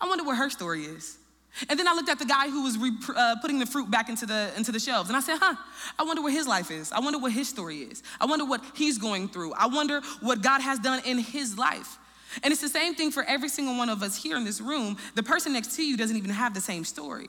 I 0.00 0.08
wonder 0.08 0.24
what 0.24 0.36
her 0.36 0.50
story 0.50 0.84
is. 0.84 1.18
And 1.68 1.78
then 1.78 1.86
I 1.86 1.92
looked 1.92 2.08
at 2.08 2.18
the 2.18 2.24
guy 2.24 2.48
who 2.48 2.62
was 2.62 2.78
re- 2.78 2.92
uh, 3.14 3.36
putting 3.40 3.58
the 3.58 3.66
fruit 3.66 3.90
back 3.90 4.08
into 4.08 4.26
the, 4.26 4.50
into 4.56 4.72
the 4.72 4.80
shelves. 4.80 5.10
And 5.10 5.16
I 5.16 5.20
said, 5.20 5.38
huh, 5.40 5.54
I 5.98 6.02
wonder 6.02 6.22
what 6.22 6.32
his 6.32 6.46
life 6.46 6.70
is. 6.70 6.90
I 6.92 7.00
wonder 7.00 7.18
what 7.18 7.32
his 7.32 7.48
story 7.48 7.78
is. 7.78 8.02
I 8.20 8.26
wonder 8.26 8.44
what 8.44 8.64
he's 8.74 8.98
going 8.98 9.28
through. 9.28 9.52
I 9.54 9.66
wonder 9.66 10.00
what 10.20 10.42
God 10.42 10.60
has 10.60 10.78
done 10.78 11.02
in 11.04 11.18
his 11.18 11.58
life. 11.58 11.98
And 12.42 12.52
it's 12.52 12.62
the 12.62 12.68
same 12.68 12.94
thing 12.94 13.10
for 13.10 13.22
every 13.24 13.48
single 13.48 13.76
one 13.76 13.90
of 13.90 14.02
us 14.02 14.16
here 14.16 14.36
in 14.36 14.44
this 14.44 14.60
room. 14.60 14.96
The 15.14 15.22
person 15.22 15.52
next 15.52 15.76
to 15.76 15.84
you 15.84 15.96
doesn't 15.96 16.16
even 16.16 16.30
have 16.30 16.54
the 16.54 16.60
same 16.60 16.84
story 16.84 17.28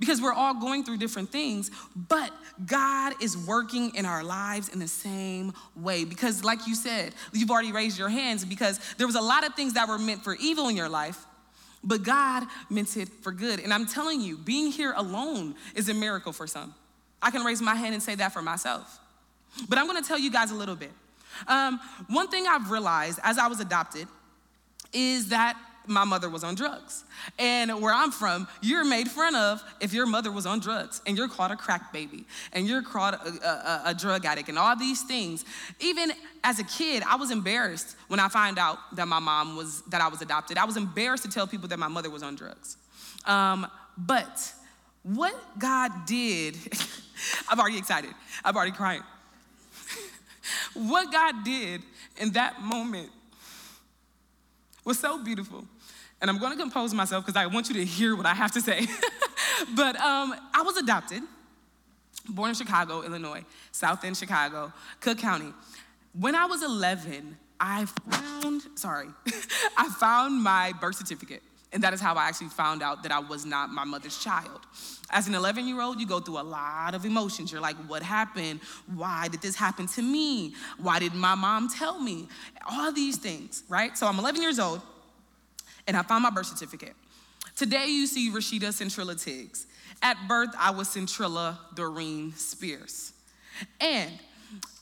because 0.00 0.20
we're 0.20 0.32
all 0.32 0.54
going 0.54 0.82
through 0.82 0.96
different 0.96 1.30
things, 1.30 1.70
but 1.94 2.32
God 2.66 3.12
is 3.22 3.36
working 3.36 3.94
in 3.94 4.06
our 4.06 4.24
lives 4.24 4.70
in 4.70 4.78
the 4.78 4.88
same 4.88 5.52
way. 5.76 6.04
Because, 6.04 6.42
like 6.42 6.66
you 6.66 6.74
said, 6.74 7.14
you've 7.32 7.50
already 7.50 7.70
raised 7.70 7.98
your 7.98 8.08
hands 8.08 8.44
because 8.44 8.80
there 8.96 9.06
was 9.06 9.14
a 9.14 9.20
lot 9.20 9.46
of 9.46 9.54
things 9.54 9.74
that 9.74 9.86
were 9.86 9.98
meant 9.98 10.24
for 10.24 10.34
evil 10.40 10.68
in 10.68 10.76
your 10.76 10.88
life, 10.88 11.26
but 11.82 12.02
God 12.02 12.44
meant 12.68 12.96
it 12.96 13.08
for 13.08 13.32
good. 13.32 13.60
And 13.60 13.72
I'm 13.72 13.86
telling 13.86 14.20
you, 14.20 14.36
being 14.36 14.70
here 14.70 14.92
alone 14.96 15.54
is 15.74 15.88
a 15.88 15.94
miracle 15.94 16.32
for 16.32 16.46
some. 16.46 16.74
I 17.22 17.30
can 17.30 17.44
raise 17.44 17.60
my 17.60 17.74
hand 17.74 17.94
and 17.94 18.02
say 18.02 18.14
that 18.16 18.32
for 18.32 18.42
myself. 18.42 18.98
But 19.68 19.78
I'm 19.78 19.86
gonna 19.86 20.02
tell 20.02 20.18
you 20.18 20.30
guys 20.30 20.50
a 20.50 20.54
little 20.54 20.76
bit. 20.76 20.92
Um, 21.46 21.80
one 22.08 22.28
thing 22.28 22.46
I've 22.46 22.70
realized 22.70 23.18
as 23.22 23.38
I 23.38 23.46
was 23.46 23.60
adopted 23.60 24.08
is 24.92 25.28
that 25.28 25.56
my 25.86 26.04
mother 26.04 26.28
was 26.28 26.44
on 26.44 26.54
drugs. 26.54 27.04
And 27.38 27.80
where 27.82 27.92
I'm 27.92 28.10
from, 28.10 28.46
you're 28.60 28.84
made 28.84 29.08
fun 29.08 29.34
of 29.34 29.62
if 29.80 29.92
your 29.92 30.06
mother 30.06 30.30
was 30.30 30.46
on 30.46 30.60
drugs 30.60 31.00
and 31.06 31.16
you're 31.16 31.28
called 31.28 31.50
a 31.50 31.56
crack 31.56 31.92
baby 31.92 32.24
and 32.52 32.66
you're 32.66 32.82
called 32.82 33.14
a, 33.14 33.46
a, 33.46 33.82
a, 33.86 33.94
drug 33.94 34.24
addict 34.24 34.48
and 34.48 34.58
all 34.58 34.76
these 34.76 35.02
things. 35.02 35.44
Even 35.80 36.12
as 36.44 36.58
a 36.58 36.64
kid, 36.64 37.02
I 37.06 37.16
was 37.16 37.30
embarrassed 37.30 37.96
when 38.08 38.20
I 38.20 38.28
found 38.28 38.58
out 38.58 38.78
that 38.96 39.08
my 39.08 39.18
mom 39.18 39.56
was, 39.56 39.82
that 39.88 40.00
I 40.00 40.08
was 40.08 40.22
adopted. 40.22 40.58
I 40.58 40.64
was 40.64 40.76
embarrassed 40.76 41.24
to 41.24 41.30
tell 41.30 41.46
people 41.46 41.68
that 41.68 41.78
my 41.78 41.88
mother 41.88 42.10
was 42.10 42.22
on 42.22 42.34
drugs. 42.34 42.76
Um, 43.24 43.66
but 43.96 44.52
what 45.02 45.34
God 45.58 46.06
did, 46.06 46.56
I'm 47.48 47.58
already 47.58 47.78
excited. 47.78 48.10
I'm 48.44 48.56
already 48.56 48.72
crying. 48.72 49.02
what 50.74 51.10
God 51.12 51.44
did 51.44 51.82
in 52.18 52.32
that 52.32 52.60
moment 52.62 53.10
was 54.84 54.98
so 54.98 55.22
beautiful. 55.22 55.64
And 56.20 56.30
I'm 56.30 56.38
gonna 56.38 56.56
compose 56.56 56.92
myself 56.92 57.24
because 57.24 57.40
I 57.40 57.46
want 57.46 57.68
you 57.68 57.74
to 57.76 57.84
hear 57.84 58.14
what 58.14 58.26
I 58.26 58.34
have 58.34 58.52
to 58.52 58.60
say. 58.60 58.86
but 59.76 59.96
um, 59.96 60.34
I 60.54 60.62
was 60.62 60.76
adopted, 60.76 61.22
born 62.28 62.50
in 62.50 62.54
Chicago, 62.54 63.02
Illinois, 63.02 63.44
South 63.72 64.04
End 64.04 64.16
Chicago, 64.16 64.72
Cook 65.00 65.18
County. 65.18 65.52
When 66.18 66.34
I 66.34 66.46
was 66.46 66.62
11, 66.62 67.36
I 67.58 67.84
found, 67.84 68.62
sorry, 68.74 69.08
I 69.76 69.88
found 69.88 70.42
my 70.42 70.72
birth 70.80 70.96
certificate. 70.96 71.42
And 71.72 71.82
that 71.84 71.94
is 71.94 72.00
how 72.00 72.14
I 72.14 72.28
actually 72.28 72.48
found 72.48 72.82
out 72.82 73.04
that 73.04 73.12
I 73.12 73.20
was 73.20 73.46
not 73.46 73.70
my 73.70 73.84
mother's 73.84 74.18
child. 74.18 74.60
As 75.10 75.28
an 75.28 75.34
11 75.34 75.68
year 75.68 75.80
old, 75.80 76.00
you 76.00 76.06
go 76.06 76.18
through 76.18 76.40
a 76.40 76.42
lot 76.42 76.94
of 76.94 77.04
emotions. 77.04 77.52
You're 77.52 77.60
like, 77.60 77.76
what 77.86 78.02
happened? 78.02 78.60
Why 78.94 79.28
did 79.28 79.40
this 79.40 79.54
happen 79.54 79.86
to 79.88 80.02
me? 80.02 80.54
Why 80.78 80.98
did 80.98 81.14
my 81.14 81.34
mom 81.34 81.68
tell 81.68 82.00
me? 82.00 82.28
All 82.68 82.92
these 82.92 83.18
things, 83.18 83.62
right? 83.68 83.96
So 83.96 84.06
I'm 84.06 84.18
11 84.18 84.42
years 84.42 84.58
old, 84.58 84.82
and 85.86 85.96
I 85.96 86.02
found 86.02 86.24
my 86.24 86.30
birth 86.30 86.46
certificate. 86.46 86.94
Today, 87.54 87.86
you 87.86 88.06
see 88.06 88.30
Rasheeda 88.30 88.68
Centrilla 88.68 89.22
Tiggs. 89.22 89.66
At 90.02 90.16
birth, 90.26 90.50
I 90.58 90.70
was 90.70 90.88
Centrilla 90.88 91.58
Doreen 91.74 92.32
Spears. 92.34 93.12
And 93.80 94.10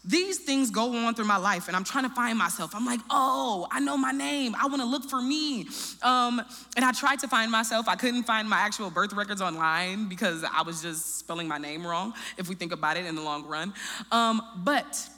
these 0.04 0.38
things 0.38 0.70
go 0.70 0.94
on 0.94 1.14
through 1.14 1.26
my 1.26 1.36
life 1.36 1.68
and 1.68 1.76
i'm 1.76 1.84
trying 1.84 2.04
to 2.04 2.10
find 2.10 2.38
myself. 2.38 2.74
I'm 2.74 2.86
like 2.86 3.00
oh 3.10 3.66
i 3.70 3.80
know 3.80 3.96
my 3.96 4.12
name. 4.12 4.54
I 4.54 4.66
want 4.66 4.80
to 4.80 4.86
look 4.86 5.04
for 5.04 5.20
me. 5.20 5.66
Um, 6.02 6.40
and 6.76 6.84
i 6.84 6.92
tried 6.92 7.18
to 7.20 7.28
find 7.28 7.50
myself. 7.50 7.88
I 7.88 7.96
couldn't 7.96 8.24
find 8.24 8.48
my 8.48 8.58
actual 8.58 8.90
birth 8.90 9.12
records 9.12 9.42
online 9.42 10.08
because 10.08 10.44
i 10.44 10.62
was 10.62 10.82
just 10.82 11.18
spelling 11.18 11.48
my 11.48 11.58
name 11.58 11.86
wrong 11.86 12.14
if 12.36 12.48
we 12.48 12.54
think 12.54 12.72
about 12.72 12.96
it 12.96 13.06
in 13.06 13.14
the 13.14 13.22
long 13.22 13.46
run. 13.46 13.74
Um, 14.10 14.40
but 14.64 15.08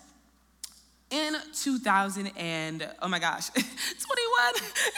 in 1.11 1.35
2000 1.54 2.30
and 2.37 2.88
oh 3.02 3.09
my 3.09 3.19
gosh 3.19 3.50
21 3.50 3.66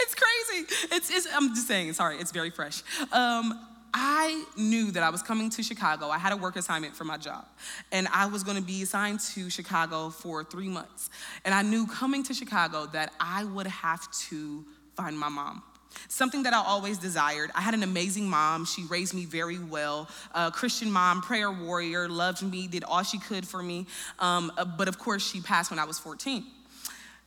it's 0.01 0.15
crazy. 0.15 0.67
It's, 0.95 1.11
it's 1.11 1.29
i'm 1.35 1.55
just 1.55 1.67
saying 1.67 1.93
sorry 1.93 2.17
it's 2.17 2.33
very 2.33 2.51
fresh. 2.51 2.83
Um, 3.13 3.59
I 3.95 4.45
knew 4.57 4.91
that 4.93 5.03
I 5.03 5.11
was 5.11 5.23
coming 5.23 5.51
to 5.51 5.63
Chicago. 5.63 6.09
I 6.09 6.19
had 6.19 6.33
a 6.33 6.37
work 6.37 6.57
assignment 6.57 6.97
for 6.97 7.05
my 7.05 7.19
job, 7.19 7.47
and 7.91 8.09
I 8.13 8.27
was 8.27 8.43
going 8.43 8.57
to 8.57 8.63
be 8.63 8.83
assigned 8.83 9.21
to 9.35 9.51
Chicago 9.51 10.11
for 10.11 10.45
three 10.45 10.69
months. 10.69 11.11
And 11.45 11.55
I 11.55 11.63
knew 11.63 11.87
coming 11.87 12.23
to 12.25 12.35
Chicago 12.35 12.87
that 12.93 13.13
I 13.21 13.45
would 13.45 13.67
have 13.67 14.11
to 14.29 14.65
find 14.97 15.19
my 15.19 15.29
mom. 15.29 15.63
Something 16.09 16.43
that 16.45 16.55
I 16.55 16.63
always 16.65 16.97
desired. 16.97 17.51
I 17.55 17.61
had 17.61 17.75
an 17.75 17.83
amazing 17.83 18.29
mom. 18.29 18.65
She 18.65 18.85
raised 18.85 19.15
me 19.15 19.27
very 19.27 19.59
well. 19.59 20.09
A 20.35 20.51
Christian 20.51 20.91
mom, 20.91 21.21
prayer 21.21 21.51
warrior, 21.51 22.09
loved 22.09 22.43
me, 22.43 22.67
did 22.67 22.85
all 22.85 23.03
she 23.03 23.19
could 23.19 23.47
for 23.47 23.63
me. 23.63 23.87
Um, 24.19 24.53
but 24.79 24.89
of 24.89 24.99
course, 24.99 25.29
she 25.29 25.41
passed 25.41 25.71
when 25.71 25.79
I 25.79 25.85
was 25.85 25.99
14. 25.99 26.45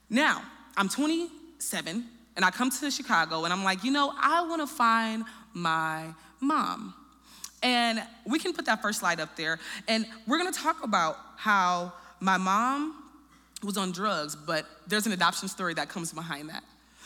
Now, 0.10 0.42
I'm 0.78 0.90
27, 0.90 2.06
and 2.36 2.46
I 2.46 2.52
come 2.52 2.70
to 2.70 2.92
Chicago, 2.92 3.44
and 3.44 3.54
I'm 3.54 3.64
like, 3.64 3.84
you 3.84 3.92
know, 3.92 4.14
I 4.20 4.46
want 4.48 4.62
to 4.62 4.68
find 4.68 5.24
my 5.54 6.08
mom. 6.46 6.94
And 7.64 8.02
we 8.26 8.40
can 8.40 8.54
put 8.54 8.66
that 8.66 8.82
first 8.82 9.00
slide 9.00 9.20
up 9.20 9.36
there. 9.36 9.60
And 9.88 10.06
we're 10.28 10.38
gonna 10.38 10.52
talk 10.52 10.84
about 10.84 11.18
how 11.38 11.94
my 12.20 12.38
mom 12.38 13.04
was 13.64 13.78
on 13.78 13.92
drugs, 13.92 14.36
but 14.36 14.66
there's 14.88 15.06
an 15.06 15.12
adoption 15.12 15.48
story 15.48 15.74
that 15.74 15.90
comes 15.90 16.14
behind 16.14 16.50
that. 16.50 16.64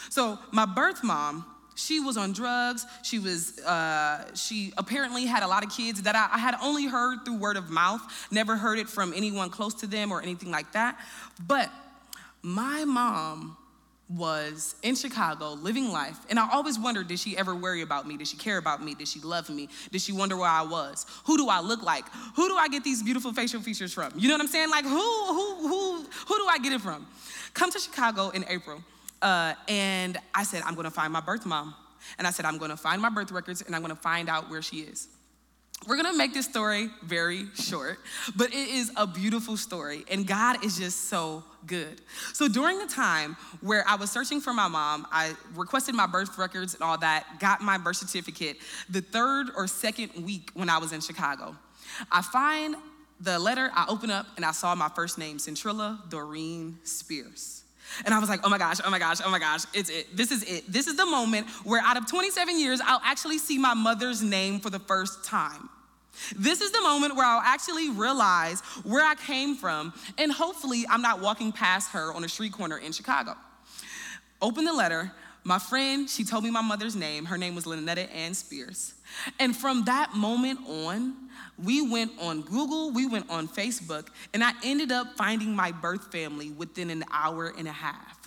So, 0.09 0.37
my 0.51 0.65
birth 0.65 1.03
mom, 1.03 1.45
she 1.75 1.99
was 1.99 2.17
on 2.17 2.33
drugs. 2.33 2.85
She 3.03 3.19
was, 3.19 3.59
uh, 3.59 4.35
she 4.35 4.73
apparently 4.77 5.25
had 5.25 5.43
a 5.43 5.47
lot 5.47 5.63
of 5.63 5.71
kids 5.71 6.01
that 6.03 6.15
I, 6.15 6.29
I, 6.33 6.37
had 6.37 6.55
only 6.61 6.87
heard 6.87 7.23
through 7.23 7.37
word 7.37 7.55
of 7.55 7.69
mouth, 7.69 8.01
never 8.31 8.57
heard 8.57 8.79
it 8.79 8.89
from 8.89 9.13
anyone 9.15 9.49
close 9.49 9.73
to 9.75 9.87
them 9.87 10.11
or 10.11 10.21
anything 10.21 10.51
like 10.51 10.73
that. 10.73 10.99
But 11.47 11.71
my 12.41 12.83
mom 12.85 13.55
was 14.09 14.75
in 14.81 14.95
Chicago 14.95 15.51
living 15.53 15.91
life. 15.91 16.17
And 16.29 16.39
I 16.39 16.49
always 16.51 16.79
wondered 16.79 17.07
did 17.07 17.19
she 17.19 17.37
ever 17.37 17.55
worry 17.55 17.81
about 17.81 18.07
me? 18.07 18.17
Did 18.17 18.27
she 18.27 18.37
care 18.37 18.57
about 18.57 18.83
me? 18.83 18.95
Did 18.95 19.07
she 19.07 19.19
love 19.19 19.49
me? 19.49 19.69
Did 19.91 20.01
she 20.01 20.11
wonder 20.11 20.35
where 20.35 20.49
I 20.49 20.63
was? 20.63 21.05
Who 21.25 21.37
do 21.37 21.47
I 21.47 21.59
look 21.59 21.83
like? 21.83 22.05
Who 22.35 22.47
do 22.47 22.55
I 22.55 22.67
get 22.69 22.83
these 22.83 23.03
beautiful 23.03 23.33
facial 23.33 23.61
features 23.61 23.93
from? 23.93 24.11
You 24.15 24.27
know 24.27 24.33
what 24.33 24.41
I'm 24.41 24.47
saying? 24.47 24.69
Like, 24.69 24.85
who, 24.85 24.89
who, 24.89 25.67
who, 25.67 26.05
who 26.27 26.37
do 26.37 26.47
I 26.49 26.57
get 26.61 26.73
it 26.73 26.81
from? 26.81 27.05
Come 27.53 27.71
to 27.71 27.79
Chicago 27.79 28.29
in 28.29 28.45
April. 28.49 28.83
Uh, 29.21 29.53
and 29.67 30.17
I 30.33 30.43
said, 30.43 30.63
I'm 30.65 30.75
gonna 30.75 30.91
find 30.91 31.13
my 31.13 31.21
birth 31.21 31.45
mom. 31.45 31.75
And 32.17 32.25
I 32.25 32.31
said, 32.31 32.45
I'm 32.45 32.57
gonna 32.57 32.77
find 32.77 33.01
my 33.01 33.09
birth 33.09 33.31
records 33.31 33.61
and 33.61 33.75
I'm 33.75 33.81
gonna 33.81 33.95
find 33.95 34.29
out 34.29 34.49
where 34.49 34.61
she 34.61 34.77
is. 34.77 35.07
We're 35.87 35.95
gonna 35.95 36.17
make 36.17 36.33
this 36.33 36.45
story 36.45 36.89
very 37.03 37.47
short, 37.55 37.99
but 38.35 38.49
it 38.49 38.67
is 38.67 38.91
a 38.97 39.07
beautiful 39.07 39.55
story, 39.55 40.03
and 40.11 40.27
God 40.27 40.63
is 40.63 40.77
just 40.77 41.05
so 41.05 41.43
good. 41.65 42.01
So, 42.33 42.49
during 42.49 42.79
the 42.79 42.85
time 42.85 43.37
where 43.61 43.87
I 43.87 43.95
was 43.95 44.11
searching 44.11 44.41
for 44.41 44.53
my 44.53 44.67
mom, 44.67 45.07
I 45.09 45.33
requested 45.55 45.95
my 45.95 46.05
birth 46.05 46.37
records 46.37 46.73
and 46.73 46.83
all 46.83 46.97
that, 46.97 47.39
got 47.39 47.61
my 47.61 47.77
birth 47.77 47.95
certificate 47.95 48.57
the 48.89 49.01
third 49.01 49.47
or 49.55 49.67
second 49.67 50.25
week 50.25 50.51
when 50.53 50.69
I 50.69 50.79
was 50.79 50.91
in 50.91 50.99
Chicago. 50.99 51.55
I 52.11 52.21
find 52.23 52.75
the 53.21 53.39
letter, 53.39 53.71
I 53.73 53.85
open 53.87 54.11
up, 54.11 54.27
and 54.35 54.45
I 54.45 54.51
saw 54.51 54.75
my 54.75 54.89
first 54.89 55.17
name, 55.17 55.37
Centrilla 55.37 56.09
Doreen 56.09 56.77
Spears. 56.83 57.63
And 58.05 58.13
I 58.13 58.19
was 58.19 58.29
like, 58.29 58.41
oh 58.43 58.49
my 58.49 58.57
gosh, 58.57 58.77
oh 58.83 58.89
my 58.89 58.99
gosh, 58.99 59.17
oh 59.23 59.29
my 59.29 59.39
gosh, 59.39 59.63
it's 59.73 59.89
it. 59.89 60.15
This 60.15 60.31
is 60.31 60.43
it. 60.43 60.71
This 60.71 60.87
is 60.87 60.95
the 60.95 61.05
moment 61.05 61.47
where 61.63 61.81
out 61.81 61.97
of 61.97 62.07
27 62.07 62.59
years, 62.59 62.81
I'll 62.83 63.01
actually 63.03 63.37
see 63.37 63.57
my 63.57 63.73
mother's 63.73 64.21
name 64.21 64.59
for 64.59 64.69
the 64.69 64.79
first 64.79 65.23
time. 65.23 65.69
This 66.35 66.61
is 66.61 66.71
the 66.71 66.81
moment 66.81 67.15
where 67.15 67.25
I'll 67.25 67.41
actually 67.41 67.89
realize 67.89 68.61
where 68.83 69.05
I 69.05 69.15
came 69.15 69.55
from, 69.55 69.93
and 70.17 70.31
hopefully, 70.31 70.85
I'm 70.89 71.01
not 71.01 71.21
walking 71.21 71.51
past 71.51 71.91
her 71.91 72.13
on 72.13 72.23
a 72.23 72.29
street 72.29 72.51
corner 72.51 72.77
in 72.77 72.91
Chicago. 72.91 73.35
Open 74.41 74.65
the 74.65 74.73
letter. 74.73 75.11
My 75.43 75.57
friend, 75.57 76.09
she 76.09 76.23
told 76.23 76.43
me 76.43 76.51
my 76.51 76.61
mother's 76.61 76.95
name. 76.95 77.25
Her 77.25 77.37
name 77.37 77.55
was 77.55 77.65
Lynetta 77.65 78.13
Ann 78.13 78.33
Spears. 78.33 78.93
And 79.39 79.55
from 79.55 79.85
that 79.85 80.13
moment 80.13 80.59
on, 80.67 81.15
we 81.57 81.89
went 81.89 82.11
on 82.19 82.41
Google, 82.41 82.91
we 82.91 83.07
went 83.07 83.29
on 83.29 83.47
Facebook, 83.47 84.07
and 84.33 84.43
I 84.43 84.51
ended 84.63 84.91
up 84.91 85.15
finding 85.17 85.55
my 85.55 85.71
birth 85.71 86.11
family 86.11 86.51
within 86.51 86.89
an 86.89 87.03
hour 87.11 87.53
and 87.57 87.67
a 87.67 87.71
half. 87.71 88.17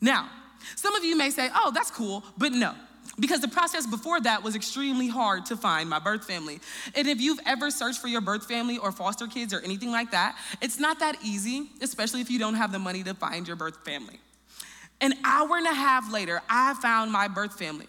Now, 0.00 0.28
some 0.76 0.94
of 0.94 1.04
you 1.04 1.16
may 1.16 1.30
say, 1.30 1.48
oh, 1.54 1.70
that's 1.74 1.90
cool, 1.90 2.24
but 2.36 2.52
no. 2.52 2.74
Because 3.18 3.40
the 3.40 3.48
process 3.48 3.86
before 3.86 4.20
that 4.20 4.42
was 4.42 4.54
extremely 4.54 5.08
hard 5.08 5.46
to 5.46 5.56
find 5.56 5.88
my 5.88 5.98
birth 5.98 6.24
family. 6.24 6.60
And 6.94 7.08
if 7.08 7.20
you've 7.20 7.40
ever 7.46 7.70
searched 7.70 8.00
for 8.00 8.08
your 8.08 8.20
birth 8.20 8.46
family 8.46 8.78
or 8.78 8.90
foster 8.92 9.26
kids 9.26 9.52
or 9.52 9.60
anything 9.60 9.90
like 9.90 10.12
that, 10.12 10.36
it's 10.60 10.78
not 10.78 11.00
that 11.00 11.16
easy, 11.22 11.68
especially 11.80 12.20
if 12.20 12.30
you 12.30 12.38
don't 12.38 12.54
have 12.54 12.72
the 12.72 12.78
money 12.78 13.02
to 13.02 13.14
find 13.14 13.46
your 13.46 13.56
birth 13.56 13.84
family. 13.84 14.18
An 15.02 15.14
hour 15.24 15.56
and 15.56 15.66
a 15.66 15.74
half 15.74 16.10
later, 16.10 16.40
I 16.48 16.74
found 16.74 17.10
my 17.10 17.26
birth 17.26 17.58
family. 17.58 17.88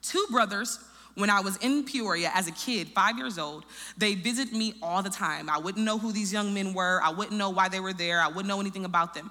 Two 0.00 0.24
brothers 0.30 0.78
when 1.14 1.28
I 1.28 1.40
was 1.40 1.56
in 1.58 1.84
Peoria 1.84 2.30
as 2.32 2.46
a 2.46 2.52
kid, 2.52 2.88
five 2.88 3.18
years 3.18 3.38
old, 3.38 3.66
they 3.98 4.14
visit 4.14 4.52
me 4.52 4.74
all 4.80 5.02
the 5.02 5.10
time. 5.10 5.50
I 5.50 5.58
wouldn't 5.58 5.84
know 5.84 5.98
who 5.98 6.12
these 6.12 6.32
young 6.32 6.54
men 6.54 6.72
were. 6.72 7.00
I 7.02 7.10
wouldn't 7.10 7.36
know 7.36 7.50
why 7.50 7.68
they 7.68 7.80
were 7.80 7.92
there. 7.92 8.20
I 8.20 8.28
wouldn't 8.28 8.46
know 8.46 8.60
anything 8.60 8.84
about 8.84 9.14
them. 9.14 9.30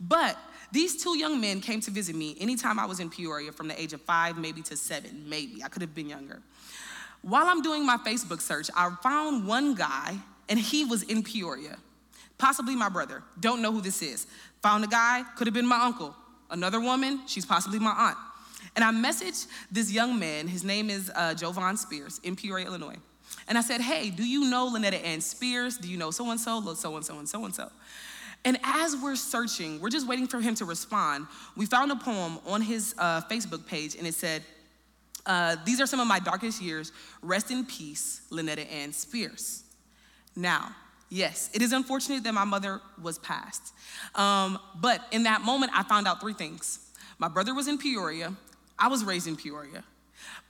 But 0.00 0.38
these 0.70 1.02
two 1.02 1.18
young 1.18 1.40
men 1.40 1.60
came 1.60 1.80
to 1.80 1.90
visit 1.90 2.14
me 2.14 2.36
anytime 2.40 2.78
I 2.78 2.86
was 2.86 3.00
in 3.00 3.10
Peoria 3.10 3.52
from 3.52 3.68
the 3.68 3.78
age 3.80 3.92
of 3.92 4.00
five, 4.02 4.38
maybe 4.38 4.62
to 4.62 4.76
seven, 4.76 5.28
maybe. 5.28 5.62
I 5.62 5.68
could 5.68 5.82
have 5.82 5.94
been 5.94 6.08
younger. 6.08 6.40
While 7.22 7.46
I'm 7.46 7.62
doing 7.62 7.84
my 7.84 7.96
Facebook 7.96 8.40
search, 8.40 8.70
I 8.76 8.90
found 9.02 9.46
one 9.46 9.74
guy, 9.74 10.16
and 10.48 10.58
he 10.58 10.84
was 10.84 11.02
in 11.02 11.22
Peoria, 11.22 11.76
possibly 12.38 12.76
my 12.76 12.88
brother. 12.88 13.22
Don't 13.40 13.60
know 13.60 13.72
who 13.72 13.80
this 13.80 14.02
is. 14.02 14.26
Found 14.62 14.84
a 14.84 14.86
guy, 14.86 15.24
could 15.36 15.46
have 15.46 15.54
been 15.54 15.66
my 15.66 15.82
uncle. 15.82 16.14
Another 16.50 16.80
woman, 16.80 17.20
she's 17.26 17.46
possibly 17.46 17.78
my 17.78 17.92
aunt. 17.92 18.16
And 18.74 18.84
I 18.84 18.92
messaged 18.92 19.46
this 19.70 19.90
young 19.92 20.18
man, 20.18 20.48
his 20.48 20.64
name 20.64 20.90
is 20.90 21.10
uh, 21.14 21.34
Jovan 21.34 21.76
Spears 21.76 22.20
in 22.22 22.36
Peoria, 22.36 22.66
Illinois. 22.66 22.96
And 23.46 23.56
I 23.56 23.60
said, 23.60 23.80
hey, 23.80 24.10
do 24.10 24.26
you 24.26 24.48
know 24.50 24.70
Lynetta 24.72 25.02
Ann 25.04 25.20
Spears? 25.20 25.78
Do 25.78 25.88
you 25.88 25.96
know 25.96 26.10
so 26.10 26.30
and 26.30 26.40
so, 26.40 26.60
so 26.74 26.96
and 26.96 27.04
so 27.04 27.18
and 27.18 27.28
so 27.28 27.44
and 27.44 27.54
so? 27.54 27.70
And 28.44 28.58
as 28.62 28.96
we're 28.96 29.16
searching, 29.16 29.80
we're 29.80 29.90
just 29.90 30.06
waiting 30.06 30.26
for 30.26 30.40
him 30.40 30.54
to 30.56 30.64
respond. 30.64 31.26
We 31.56 31.66
found 31.66 31.90
a 31.90 31.96
poem 31.96 32.38
on 32.46 32.62
his 32.62 32.94
uh, 32.98 33.22
Facebook 33.22 33.66
page, 33.66 33.96
and 33.96 34.06
it 34.06 34.14
said, 34.14 34.42
uh, 35.26 35.56
These 35.64 35.80
are 35.80 35.86
some 35.86 36.00
of 36.00 36.06
my 36.06 36.18
darkest 36.18 36.62
years. 36.62 36.92
Rest 37.20 37.50
in 37.50 37.66
peace, 37.66 38.22
Lynetta 38.30 38.70
Ann 38.70 38.92
Spears. 38.92 39.64
Now, 40.36 40.70
yes, 41.08 41.50
it 41.52 41.62
is 41.62 41.72
unfortunate 41.72 42.24
that 42.24 42.34
my 42.34 42.44
mother 42.44 42.80
was 43.00 43.18
passed. 43.18 43.72
Um, 44.14 44.58
but 44.80 45.02
in 45.10 45.24
that 45.24 45.42
moment, 45.42 45.72
I 45.74 45.82
found 45.82 46.06
out 46.06 46.20
three 46.20 46.34
things. 46.34 46.80
My 47.18 47.28
brother 47.28 47.54
was 47.54 47.68
in 47.68 47.78
Peoria, 47.78 48.34
I 48.78 48.88
was 48.88 49.04
raised 49.04 49.26
in 49.26 49.36
Peoria. 49.36 49.82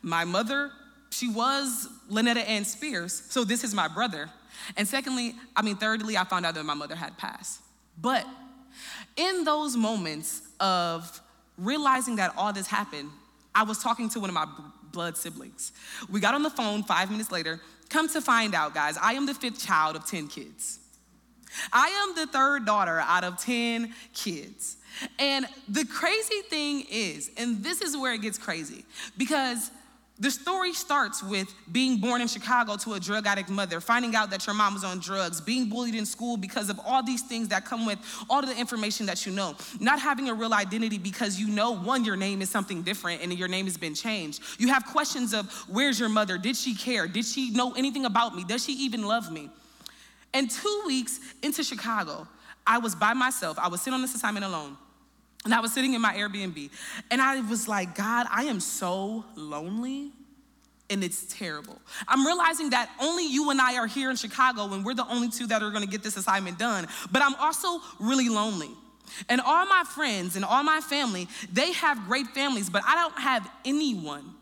My 0.02 0.24
mother, 0.24 0.70
she 1.10 1.28
was 1.28 1.88
Lynetta 2.10 2.46
Ann 2.46 2.64
Spears, 2.64 3.22
so 3.30 3.42
this 3.42 3.64
is 3.64 3.74
my 3.74 3.88
brother. 3.88 4.28
And 4.76 4.86
secondly, 4.86 5.34
I 5.56 5.62
mean, 5.62 5.76
thirdly, 5.76 6.16
I 6.16 6.24
found 6.24 6.44
out 6.44 6.54
that 6.54 6.64
my 6.64 6.74
mother 6.74 6.94
had 6.94 7.16
passed. 7.16 7.60
But 8.00 8.26
in 9.16 9.44
those 9.44 9.76
moments 9.76 10.42
of 10.60 11.20
realizing 11.56 12.16
that 12.16 12.34
all 12.36 12.52
this 12.52 12.66
happened, 12.66 13.10
I 13.54 13.62
was 13.62 13.82
talking 13.82 14.08
to 14.10 14.20
one 14.20 14.30
of 14.30 14.34
my 14.34 14.46
blood 14.92 15.16
siblings. 15.16 15.72
We 16.08 16.20
got 16.20 16.34
on 16.34 16.42
the 16.42 16.50
phone 16.50 16.82
five 16.82 17.10
minutes 17.10 17.32
later. 17.32 17.60
Come 17.88 18.08
to 18.10 18.20
find 18.20 18.54
out, 18.54 18.74
guys, 18.74 18.98
I 19.00 19.14
am 19.14 19.26
the 19.26 19.34
fifth 19.34 19.64
child 19.64 19.96
of 19.96 20.06
10 20.06 20.28
kids. 20.28 20.78
I 21.72 21.88
am 21.88 22.14
the 22.14 22.30
third 22.30 22.66
daughter 22.66 23.00
out 23.00 23.24
of 23.24 23.38
10 23.38 23.94
kids. 24.14 24.76
And 25.18 25.46
the 25.68 25.84
crazy 25.84 26.42
thing 26.48 26.84
is, 26.90 27.30
and 27.36 27.62
this 27.62 27.80
is 27.80 27.96
where 27.96 28.12
it 28.12 28.22
gets 28.22 28.38
crazy, 28.38 28.84
because 29.16 29.70
the 30.20 30.30
story 30.32 30.72
starts 30.72 31.22
with 31.22 31.54
being 31.70 31.98
born 31.98 32.20
in 32.20 32.26
Chicago 32.26 32.76
to 32.78 32.94
a 32.94 33.00
drug 33.00 33.26
addict 33.26 33.48
mother, 33.48 33.80
finding 33.80 34.16
out 34.16 34.30
that 34.30 34.46
your 34.46 34.54
mom 34.54 34.74
was 34.74 34.82
on 34.82 34.98
drugs, 34.98 35.40
being 35.40 35.68
bullied 35.68 35.94
in 35.94 36.04
school 36.04 36.36
because 36.36 36.68
of 36.70 36.80
all 36.84 37.04
these 37.04 37.22
things 37.22 37.48
that 37.48 37.64
come 37.64 37.86
with 37.86 38.00
all 38.28 38.40
of 38.40 38.48
the 38.48 38.58
information 38.58 39.06
that 39.06 39.24
you 39.24 39.30
know, 39.32 39.54
not 39.78 40.00
having 40.00 40.28
a 40.28 40.34
real 40.34 40.52
identity 40.54 40.98
because 40.98 41.38
you 41.38 41.46
know, 41.46 41.70
one, 41.70 42.04
your 42.04 42.16
name 42.16 42.42
is 42.42 42.50
something 42.50 42.82
different 42.82 43.22
and 43.22 43.32
your 43.32 43.46
name 43.46 43.66
has 43.66 43.76
been 43.76 43.94
changed. 43.94 44.42
You 44.58 44.68
have 44.68 44.84
questions 44.86 45.32
of 45.32 45.52
where's 45.68 46.00
your 46.00 46.08
mother? 46.08 46.36
Did 46.36 46.56
she 46.56 46.74
care? 46.74 47.06
Did 47.06 47.24
she 47.24 47.50
know 47.50 47.72
anything 47.74 48.04
about 48.04 48.34
me? 48.34 48.42
Does 48.42 48.64
she 48.64 48.72
even 48.72 49.04
love 49.04 49.30
me? 49.30 49.50
And 50.34 50.50
two 50.50 50.82
weeks 50.86 51.20
into 51.42 51.62
Chicago, 51.62 52.26
I 52.66 52.78
was 52.78 52.96
by 52.96 53.14
myself. 53.14 53.56
I 53.58 53.68
was 53.68 53.82
sitting 53.82 53.94
on 53.94 54.02
this 54.02 54.16
assignment 54.16 54.44
alone. 54.44 54.76
And 55.44 55.54
I 55.54 55.60
was 55.60 55.72
sitting 55.72 55.94
in 55.94 56.00
my 56.00 56.14
Airbnb 56.14 56.70
and 57.10 57.22
I 57.22 57.40
was 57.40 57.68
like, 57.68 57.94
God, 57.94 58.26
I 58.30 58.44
am 58.44 58.60
so 58.60 59.24
lonely 59.36 60.10
and 60.90 61.04
it's 61.04 61.26
terrible. 61.26 61.80
I'm 62.06 62.26
realizing 62.26 62.70
that 62.70 62.90
only 63.00 63.26
you 63.26 63.50
and 63.50 63.60
I 63.60 63.76
are 63.76 63.86
here 63.86 64.10
in 64.10 64.16
Chicago 64.16 64.72
and 64.72 64.84
we're 64.84 64.94
the 64.94 65.08
only 65.08 65.28
two 65.28 65.46
that 65.46 65.62
are 65.62 65.70
gonna 65.70 65.86
get 65.86 66.02
this 66.02 66.16
assignment 66.16 66.58
done, 66.58 66.86
but 67.12 67.22
I'm 67.22 67.34
also 67.36 67.80
really 68.00 68.28
lonely. 68.28 68.70
And 69.28 69.40
all 69.40 69.66
my 69.66 69.84
friends 69.94 70.36
and 70.36 70.44
all 70.44 70.62
my 70.62 70.80
family, 70.80 71.28
they 71.52 71.72
have 71.72 72.06
great 72.06 72.26
families, 72.28 72.68
but 72.68 72.82
I 72.86 72.94
don't 72.96 73.18
have 73.18 73.48
anyone. 73.64 74.34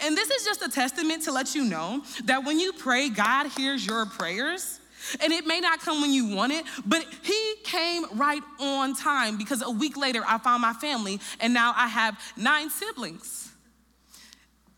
And 0.00 0.16
this 0.16 0.30
is 0.30 0.44
just 0.44 0.62
a 0.62 0.68
testament 0.68 1.22
to 1.24 1.32
let 1.32 1.54
you 1.54 1.64
know 1.64 2.02
that 2.24 2.44
when 2.44 2.58
you 2.58 2.72
pray, 2.72 3.08
God 3.08 3.48
hears 3.56 3.86
your 3.86 4.06
prayers. 4.06 4.80
And 5.20 5.32
it 5.32 5.46
may 5.46 5.60
not 5.60 5.80
come 5.80 6.00
when 6.00 6.12
you 6.12 6.34
want 6.34 6.52
it, 6.52 6.64
but 6.84 7.04
he 7.22 7.54
came 7.64 8.04
right 8.14 8.42
on 8.60 8.94
time 8.94 9.36
because 9.38 9.62
a 9.62 9.70
week 9.70 9.96
later 9.96 10.22
I 10.26 10.38
found 10.38 10.62
my 10.62 10.72
family 10.74 11.20
and 11.40 11.52
now 11.54 11.72
I 11.76 11.88
have 11.88 12.18
nine 12.36 12.70
siblings. 12.70 13.50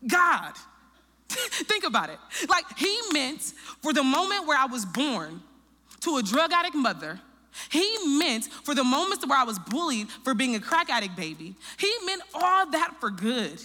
God, 0.07 0.53
think 1.29 1.83
about 1.83 2.09
it. 2.09 2.19
Like 2.47 2.65
he 2.77 2.97
meant 3.11 3.41
for 3.81 3.93
the 3.93 4.03
moment 4.03 4.47
where 4.47 4.57
I 4.57 4.65
was 4.65 4.85
born 4.85 5.41
to 6.01 6.17
a 6.17 6.23
drug 6.23 6.51
addict 6.51 6.75
mother, 6.75 7.19
he 7.69 7.97
meant 8.05 8.45
for 8.45 8.73
the 8.73 8.83
moments 8.83 9.25
where 9.25 9.37
I 9.37 9.43
was 9.43 9.59
bullied 9.59 10.09
for 10.23 10.33
being 10.33 10.55
a 10.55 10.59
crack 10.59 10.89
addict 10.89 11.15
baby, 11.15 11.55
he 11.77 11.93
meant 12.05 12.21
all 12.33 12.69
that 12.71 12.95
for 12.99 13.09
good. 13.09 13.61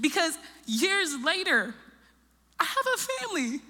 Because 0.00 0.38
years 0.66 1.14
later, 1.22 1.74
I 2.58 2.64
have 2.64 2.86
a 2.94 2.98
family. 2.98 3.60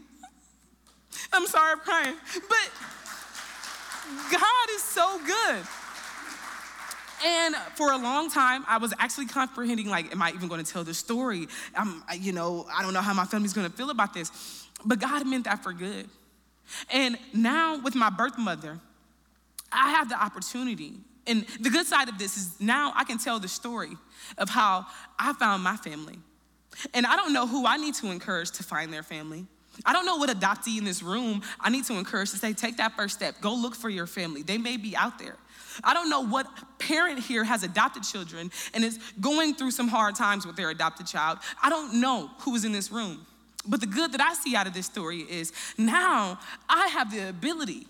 I'm 1.32 1.46
sorry, 1.46 1.72
I'm 1.72 1.80
crying. 1.80 2.16
But 2.48 2.70
God 4.30 4.70
is 4.70 4.82
so 4.82 5.20
good. 5.24 5.66
And 7.24 7.54
for 7.74 7.92
a 7.92 7.98
long 7.98 8.30
time, 8.30 8.64
I 8.66 8.78
was 8.78 8.94
actually 8.98 9.26
comprehending, 9.26 9.88
like, 9.88 10.10
am 10.10 10.22
I 10.22 10.30
even 10.30 10.48
going 10.48 10.64
to 10.64 10.72
tell 10.72 10.84
this 10.84 10.98
story? 10.98 11.48
I'm, 11.76 12.02
you 12.18 12.32
know, 12.32 12.66
I 12.72 12.82
don't 12.82 12.94
know 12.94 13.02
how 13.02 13.12
my 13.12 13.26
family's 13.26 13.52
going 13.52 13.70
to 13.70 13.76
feel 13.76 13.90
about 13.90 14.14
this. 14.14 14.68
But 14.84 15.00
God 15.00 15.26
meant 15.26 15.44
that 15.44 15.62
for 15.62 15.72
good. 15.72 16.08
And 16.90 17.18
now 17.34 17.78
with 17.78 17.94
my 17.94 18.08
birth 18.08 18.38
mother, 18.38 18.80
I 19.70 19.90
have 19.90 20.08
the 20.08 20.22
opportunity. 20.22 20.94
And 21.26 21.46
the 21.60 21.68
good 21.68 21.86
side 21.86 22.08
of 22.08 22.18
this 22.18 22.36
is 22.36 22.58
now 22.58 22.92
I 22.96 23.04
can 23.04 23.18
tell 23.18 23.38
the 23.38 23.48
story 23.48 23.90
of 24.38 24.48
how 24.48 24.86
I 25.18 25.34
found 25.34 25.62
my 25.62 25.76
family. 25.76 26.18
And 26.94 27.04
I 27.04 27.16
don't 27.16 27.32
know 27.32 27.46
who 27.46 27.66
I 27.66 27.76
need 27.76 27.94
to 27.96 28.10
encourage 28.10 28.52
to 28.52 28.62
find 28.62 28.92
their 28.92 29.02
family. 29.02 29.46
I 29.84 29.92
don't 29.92 30.04
know 30.04 30.16
what 30.16 30.30
adoptee 30.30 30.78
in 30.78 30.84
this 30.84 31.02
room 31.02 31.42
I 31.58 31.70
need 31.70 31.84
to 31.86 31.94
encourage 31.94 32.30
to 32.32 32.36
say, 32.36 32.52
take 32.52 32.76
that 32.78 32.96
first 32.96 33.14
step. 33.14 33.40
Go 33.40 33.54
look 33.54 33.74
for 33.74 33.88
your 33.88 34.06
family. 34.06 34.42
They 34.42 34.58
may 34.58 34.76
be 34.76 34.96
out 34.96 35.18
there. 35.18 35.36
I 35.84 35.94
don't 35.94 36.10
know 36.10 36.20
what 36.20 36.46
parent 36.78 37.20
here 37.20 37.44
has 37.44 37.62
adopted 37.62 38.02
children 38.02 38.50
and 38.74 38.84
is 38.84 38.98
going 39.20 39.54
through 39.54 39.70
some 39.70 39.88
hard 39.88 40.16
times 40.16 40.46
with 40.46 40.56
their 40.56 40.70
adopted 40.70 41.06
child. 41.06 41.38
I 41.62 41.70
don't 41.70 42.00
know 42.00 42.30
who 42.40 42.54
is 42.54 42.64
in 42.64 42.72
this 42.72 42.90
room. 42.90 43.26
But 43.66 43.80
the 43.80 43.86
good 43.86 44.12
that 44.12 44.20
I 44.20 44.34
see 44.34 44.56
out 44.56 44.66
of 44.66 44.74
this 44.74 44.86
story 44.86 45.20
is 45.20 45.52
now 45.76 46.38
I 46.68 46.88
have 46.88 47.12
the 47.12 47.28
ability. 47.28 47.86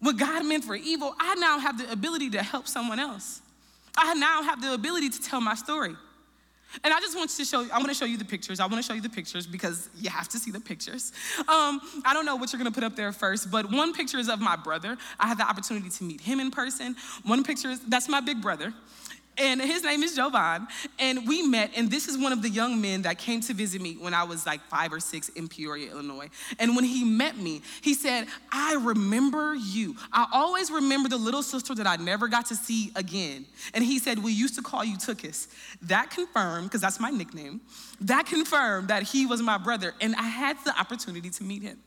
What 0.00 0.16
God 0.16 0.44
meant 0.44 0.64
for 0.64 0.74
evil, 0.74 1.14
I 1.18 1.34
now 1.36 1.58
have 1.58 1.78
the 1.78 1.90
ability 1.90 2.30
to 2.30 2.42
help 2.42 2.66
someone 2.66 2.98
else. 2.98 3.42
I 3.96 4.14
now 4.14 4.42
have 4.42 4.62
the 4.62 4.72
ability 4.72 5.10
to 5.10 5.20
tell 5.20 5.40
my 5.40 5.54
story. 5.54 5.94
And 6.84 6.92
I 6.94 7.00
just 7.00 7.16
want 7.16 7.30
to 7.30 7.44
show 7.44 7.60
you, 7.60 7.70
I 7.70 7.78
want 7.78 7.88
to 7.88 7.94
show 7.94 8.04
you 8.04 8.16
the 8.16 8.24
pictures. 8.24 8.60
I 8.60 8.66
want 8.66 8.76
to 8.76 8.82
show 8.82 8.94
you 8.94 9.00
the 9.00 9.08
pictures 9.08 9.46
because 9.46 9.88
you 9.98 10.10
have 10.10 10.28
to 10.28 10.38
see 10.38 10.50
the 10.50 10.60
pictures. 10.60 11.12
Um, 11.40 11.80
I 12.04 12.12
don't 12.12 12.24
know 12.24 12.36
what 12.36 12.52
you're 12.52 12.60
going 12.60 12.72
to 12.72 12.74
put 12.74 12.84
up 12.84 12.96
there 12.96 13.12
first, 13.12 13.50
but 13.50 13.70
one 13.70 13.92
picture 13.92 14.18
is 14.18 14.28
of 14.28 14.40
my 14.40 14.56
brother. 14.56 14.96
I 15.18 15.28
had 15.28 15.38
the 15.38 15.48
opportunity 15.48 15.90
to 15.90 16.04
meet 16.04 16.20
him 16.20 16.40
in 16.40 16.50
person. 16.50 16.96
One 17.24 17.44
picture 17.44 17.70
is, 17.70 17.80
that's 17.80 18.08
my 18.08 18.20
big 18.20 18.40
brother 18.40 18.72
and 19.40 19.60
his 19.60 19.82
name 19.82 20.02
is 20.02 20.14
Jovan. 20.14 20.68
And 20.98 21.26
we 21.26 21.42
met, 21.42 21.70
and 21.74 21.90
this 21.90 22.06
is 22.06 22.18
one 22.18 22.32
of 22.32 22.42
the 22.42 22.50
young 22.50 22.80
men 22.80 23.02
that 23.02 23.18
came 23.18 23.40
to 23.42 23.54
visit 23.54 23.80
me 23.80 23.94
when 23.94 24.12
I 24.12 24.22
was 24.22 24.46
like 24.46 24.60
five 24.68 24.92
or 24.92 25.00
six 25.00 25.30
in 25.30 25.48
Peoria, 25.48 25.90
Illinois. 25.90 26.28
And 26.58 26.76
when 26.76 26.84
he 26.84 27.04
met 27.04 27.36
me, 27.38 27.62
he 27.80 27.94
said, 27.94 28.26
I 28.52 28.74
remember 28.74 29.54
you. 29.54 29.96
I 30.12 30.26
always 30.32 30.70
remember 30.70 31.08
the 31.08 31.16
little 31.16 31.42
sister 31.42 31.74
that 31.74 31.86
I 31.86 31.96
never 31.96 32.28
got 32.28 32.46
to 32.46 32.54
see 32.54 32.92
again. 32.94 33.46
And 33.72 33.82
he 33.82 33.98
said, 33.98 34.22
We 34.22 34.32
used 34.32 34.54
to 34.56 34.62
call 34.62 34.84
you 34.84 34.96
Tukis. 34.96 35.48
That 35.82 36.10
confirmed, 36.10 36.68
because 36.68 36.82
that's 36.82 37.00
my 37.00 37.10
nickname, 37.10 37.62
that 38.02 38.26
confirmed 38.26 38.88
that 38.88 39.04
he 39.04 39.24
was 39.24 39.40
my 39.40 39.56
brother. 39.56 39.94
And 40.00 40.14
I 40.16 40.22
had 40.22 40.56
the 40.64 40.78
opportunity 40.78 41.30
to 41.30 41.44
meet 41.44 41.62
him. 41.62 41.78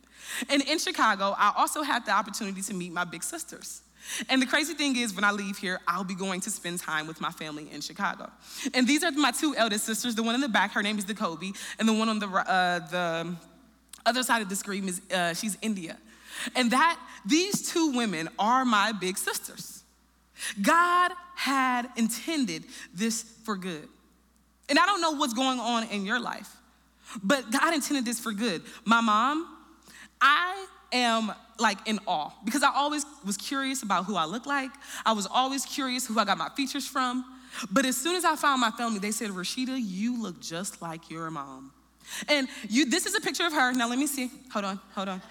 And 0.49 0.61
in 0.63 0.79
Chicago, 0.79 1.35
I 1.37 1.53
also 1.55 1.83
had 1.83 2.05
the 2.05 2.11
opportunity 2.11 2.61
to 2.61 2.73
meet 2.73 2.91
my 2.91 3.03
big 3.03 3.23
sisters. 3.23 3.81
And 4.29 4.41
the 4.41 4.45
crazy 4.45 4.73
thing 4.73 4.95
is, 4.97 5.13
when 5.13 5.23
I 5.23 5.31
leave 5.31 5.57
here, 5.57 5.79
I'll 5.87 6.03
be 6.03 6.15
going 6.15 6.41
to 6.41 6.51
spend 6.51 6.79
time 6.79 7.07
with 7.07 7.21
my 7.21 7.31
family 7.31 7.69
in 7.71 7.81
Chicago. 7.81 8.29
And 8.73 8.87
these 8.87 9.03
are 9.03 9.11
my 9.11 9.31
two 9.31 9.55
eldest 9.55 9.85
sisters. 9.85 10.15
The 10.15 10.23
one 10.23 10.35
in 10.35 10.41
the 10.41 10.49
back, 10.49 10.71
her 10.73 10.83
name 10.83 10.97
is 10.97 11.05
Jacoby, 11.05 11.53
and 11.79 11.87
the 11.87 11.93
one 11.93 12.09
on 12.09 12.19
the, 12.19 12.27
uh, 12.27 12.79
the 12.79 13.35
other 14.05 14.23
side 14.23 14.41
of 14.41 14.49
the 14.49 14.55
screen 14.55 14.87
is 14.87 15.01
uh, 15.13 15.33
she's 15.33 15.57
India. 15.61 15.97
And 16.55 16.71
that 16.71 16.99
these 17.25 17.71
two 17.71 17.91
women 17.91 18.29
are 18.37 18.65
my 18.65 18.91
big 18.91 19.17
sisters. 19.17 19.83
God 20.61 21.11
had 21.35 21.89
intended 21.95 22.65
this 22.93 23.23
for 23.43 23.55
good. 23.55 23.87
And 24.69 24.79
I 24.79 24.85
don't 24.85 25.01
know 25.01 25.11
what's 25.11 25.33
going 25.33 25.59
on 25.59 25.87
in 25.89 26.05
your 26.05 26.19
life, 26.19 26.55
but 27.23 27.51
God 27.51 27.73
intended 27.73 28.05
this 28.05 28.19
for 28.19 28.31
good. 28.31 28.61
My 28.85 29.01
mom, 29.01 29.47
I 30.21 30.65
am 30.91 31.33
like 31.59 31.77
in 31.87 31.99
awe 32.07 32.31
because 32.45 32.63
I 32.63 32.71
always 32.73 33.05
was 33.25 33.37
curious 33.37 33.83
about 33.83 34.05
who 34.05 34.15
I 34.15 34.25
look 34.25 34.45
like. 34.45 34.71
I 35.05 35.13
was 35.13 35.27
always 35.27 35.65
curious 35.65 36.05
who 36.05 36.19
I 36.19 36.25
got 36.25 36.37
my 36.37 36.49
features 36.49 36.87
from. 36.87 37.25
But 37.71 37.85
as 37.85 37.95
soon 37.95 38.15
as 38.15 38.25
I 38.25 38.35
found 38.35 38.61
my 38.61 38.71
family, 38.71 38.99
they 38.99 39.11
said, 39.11 39.29
Rasheeda, 39.29 39.79
you 39.79 40.19
look 40.19 40.39
just 40.41 40.81
like 40.81 41.11
your 41.11 41.29
mom. 41.29 41.71
And 42.27 42.47
you, 42.67 42.89
this 42.89 43.05
is 43.05 43.15
a 43.15 43.21
picture 43.21 43.45
of 43.45 43.53
her. 43.53 43.73
Now 43.73 43.87
let 43.87 43.99
me 43.99 44.07
see. 44.07 44.31
Hold 44.51 44.65
on, 44.65 44.79
hold 44.95 45.09
on. 45.09 45.21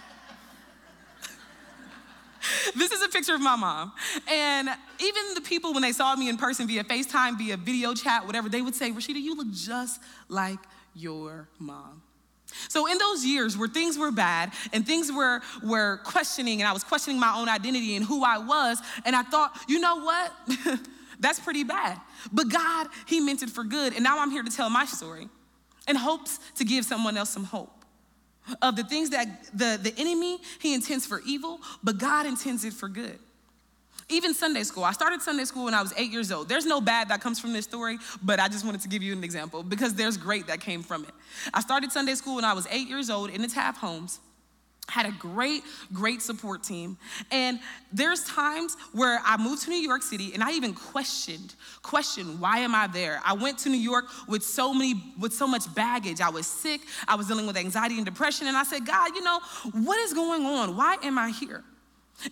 this 2.76 2.92
is 2.92 3.02
a 3.02 3.08
picture 3.08 3.34
of 3.34 3.40
my 3.40 3.56
mom. 3.56 3.92
And 4.30 4.68
even 5.00 5.34
the 5.34 5.40
people, 5.40 5.72
when 5.72 5.82
they 5.82 5.92
saw 5.92 6.14
me 6.16 6.28
in 6.28 6.36
person 6.36 6.66
via 6.66 6.84
FaceTime, 6.84 7.38
via 7.38 7.56
video 7.56 7.94
chat, 7.94 8.26
whatever, 8.26 8.48
they 8.48 8.62
would 8.62 8.74
say, 8.74 8.90
Rasheeda, 8.90 9.20
you 9.20 9.36
look 9.36 9.50
just 9.52 10.00
like 10.28 10.60
your 10.94 11.48
mom. 11.58 12.02
So 12.68 12.90
in 12.90 12.98
those 12.98 13.24
years 13.24 13.56
where 13.56 13.68
things 13.68 13.98
were 13.98 14.10
bad 14.10 14.52
and 14.72 14.86
things 14.86 15.10
were, 15.10 15.40
were 15.62 15.98
questioning, 16.04 16.60
and 16.60 16.68
I 16.68 16.72
was 16.72 16.84
questioning 16.84 17.18
my 17.18 17.34
own 17.36 17.48
identity 17.48 17.96
and 17.96 18.04
who 18.04 18.24
I 18.24 18.38
was, 18.38 18.80
and 19.04 19.16
I 19.16 19.22
thought, 19.22 19.58
you 19.68 19.80
know 19.80 20.00
what? 20.00 20.32
That's 21.20 21.38
pretty 21.38 21.64
bad. 21.64 22.00
But 22.32 22.48
God, 22.48 22.88
He 23.06 23.20
meant 23.20 23.42
it 23.42 23.50
for 23.50 23.64
good. 23.64 23.94
And 23.94 24.02
now 24.02 24.18
I'm 24.18 24.30
here 24.30 24.42
to 24.42 24.50
tell 24.50 24.70
my 24.70 24.84
story 24.86 25.28
in 25.88 25.96
hopes 25.96 26.38
to 26.56 26.64
give 26.64 26.84
someone 26.84 27.16
else 27.16 27.30
some 27.30 27.44
hope 27.44 27.82
of 28.60 28.76
the 28.76 28.84
things 28.84 29.10
that 29.10 29.44
the, 29.54 29.78
the 29.80 29.94
enemy, 29.98 30.38
he 30.60 30.74
intends 30.74 31.06
for 31.06 31.20
evil, 31.26 31.60
but 31.82 31.98
God 31.98 32.26
intends 32.26 32.64
it 32.64 32.72
for 32.72 32.88
good. 32.88 33.18
Even 34.12 34.34
Sunday 34.34 34.62
school. 34.62 34.84
I 34.84 34.92
started 34.92 35.22
Sunday 35.22 35.44
school 35.44 35.64
when 35.64 35.74
I 35.74 35.80
was 35.80 35.94
eight 35.96 36.12
years 36.12 36.30
old. 36.30 36.48
There's 36.48 36.66
no 36.66 36.82
bad 36.82 37.08
that 37.08 37.22
comes 37.22 37.40
from 37.40 37.54
this 37.54 37.64
story, 37.64 37.98
but 38.22 38.38
I 38.38 38.48
just 38.48 38.64
wanted 38.64 38.82
to 38.82 38.88
give 38.88 39.02
you 39.02 39.14
an 39.14 39.24
example 39.24 39.62
because 39.62 39.94
there's 39.94 40.18
great 40.18 40.46
that 40.48 40.60
came 40.60 40.82
from 40.82 41.04
it. 41.04 41.10
I 41.54 41.60
started 41.60 41.90
Sunday 41.90 42.14
school 42.14 42.36
when 42.36 42.44
I 42.44 42.52
was 42.52 42.66
eight 42.70 42.88
years 42.88 43.08
old 43.08 43.30
in 43.30 43.40
the 43.40 43.48
Taft 43.48 43.78
homes. 43.78 44.20
Had 44.88 45.06
a 45.06 45.12
great 45.12 45.62
great 45.94 46.20
support 46.20 46.62
team. 46.62 46.98
And 47.30 47.60
there's 47.92 48.24
times 48.24 48.76
where 48.92 49.20
i 49.24 49.36
moved 49.36 49.62
to 49.62 49.70
new 49.70 49.76
york 49.76 50.02
city 50.02 50.34
and 50.34 50.42
i 50.42 50.50
even 50.52 50.74
questioned 50.74 51.54
questioned 51.82 52.40
why 52.40 52.58
am 52.58 52.74
i 52.74 52.88
there? 52.88 53.22
I 53.24 53.32
went 53.32 53.58
to 53.58 53.68
new 53.70 53.78
york 53.78 54.06
with 54.28 54.42
so 54.42 54.74
many 54.74 54.94
with 55.18 55.32
so 55.32 55.46
much 55.46 55.72
baggage. 55.74 56.20
I 56.20 56.30
was 56.30 56.46
sick. 56.48 56.80
I 57.06 57.14
was 57.14 57.28
dealing 57.28 57.46
with 57.46 57.56
anxiety 57.56 57.96
and 57.96 58.04
depression. 58.04 58.48
And 58.48 58.56
i 58.56 58.64
said 58.64 58.84
god 58.84 59.14
you 59.14 59.22
know 59.22 59.38
what 59.72 59.98
is 60.00 60.12
going 60.12 60.44
on? 60.44 60.76
Why 60.76 60.96
am 61.02 61.16
i 61.16 61.30
here 61.30 61.62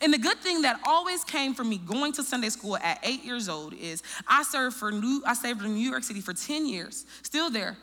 And 0.01 0.13
the 0.13 0.19
good 0.19 0.39
thing 0.39 0.63
that 0.63 0.81
always 0.87 1.25
came 1.25 1.55
from 1.55 1.69
me 1.69 1.79
going 1.79 2.13
to 2.13 2.23
Sunday 2.23 2.49
school 2.51 2.77
at 2.77 3.01
eight 3.03 3.25
years 3.25 3.49
old 3.49 3.75
is 3.75 4.03
I 4.27 4.43
served 4.45 4.77
for 4.77 4.93
New, 4.93 5.23
I 5.27 5.35
served 5.35 5.63
in 5.63 5.75
New 5.75 5.91
York 5.91 6.05
City 6.05 6.21
for 6.21 6.33
10 6.33 6.67
years, 6.67 7.07
still 7.23 7.51
there, 7.51 7.77